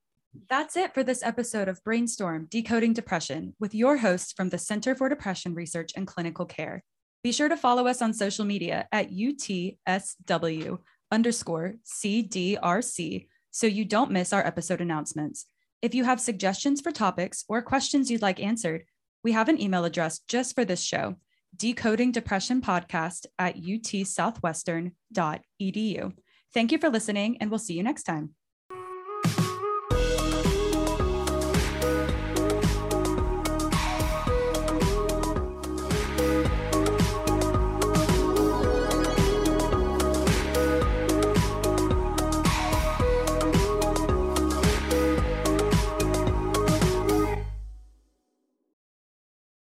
That's 0.48 0.76
it 0.76 0.94
for 0.94 1.02
this 1.02 1.24
episode 1.24 1.68
of 1.68 1.82
Brainstorm 1.82 2.46
Decoding 2.50 2.92
Depression 2.92 3.54
with 3.58 3.74
your 3.74 3.96
hosts 3.96 4.32
from 4.32 4.48
the 4.48 4.58
Center 4.58 4.94
for 4.94 5.08
Depression 5.08 5.54
Research 5.54 5.90
and 5.96 6.06
Clinical 6.06 6.46
Care. 6.46 6.84
Be 7.24 7.32
sure 7.32 7.48
to 7.48 7.56
follow 7.56 7.88
us 7.88 8.00
on 8.00 8.14
social 8.14 8.44
media 8.44 8.86
at 8.92 9.10
UTSW 9.10 10.78
underscore 11.10 11.74
CDRC 11.84 13.26
so 13.50 13.66
you 13.66 13.84
don't 13.84 14.12
miss 14.12 14.32
our 14.32 14.46
episode 14.46 14.80
announcements. 14.80 15.46
If 15.82 15.94
you 15.94 16.04
have 16.04 16.20
suggestions 16.20 16.80
for 16.80 16.92
topics 16.92 17.44
or 17.48 17.60
questions 17.62 18.08
you'd 18.10 18.22
like 18.22 18.40
answered, 18.40 18.84
we 19.24 19.32
have 19.32 19.48
an 19.48 19.60
email 19.60 19.84
address 19.84 20.20
just 20.20 20.54
for 20.54 20.64
this 20.64 20.82
show 20.82 21.16
decoding 21.56 22.12
depression 22.12 22.62
podcast 22.62 23.26
at 23.36 23.56
utsouthwestern.edu. 23.56 26.12
Thank 26.54 26.72
you 26.72 26.78
for 26.78 26.88
listening, 26.88 27.38
and 27.38 27.50
we'll 27.50 27.58
see 27.58 27.74
you 27.74 27.82
next 27.82 28.04
time. 28.04 28.36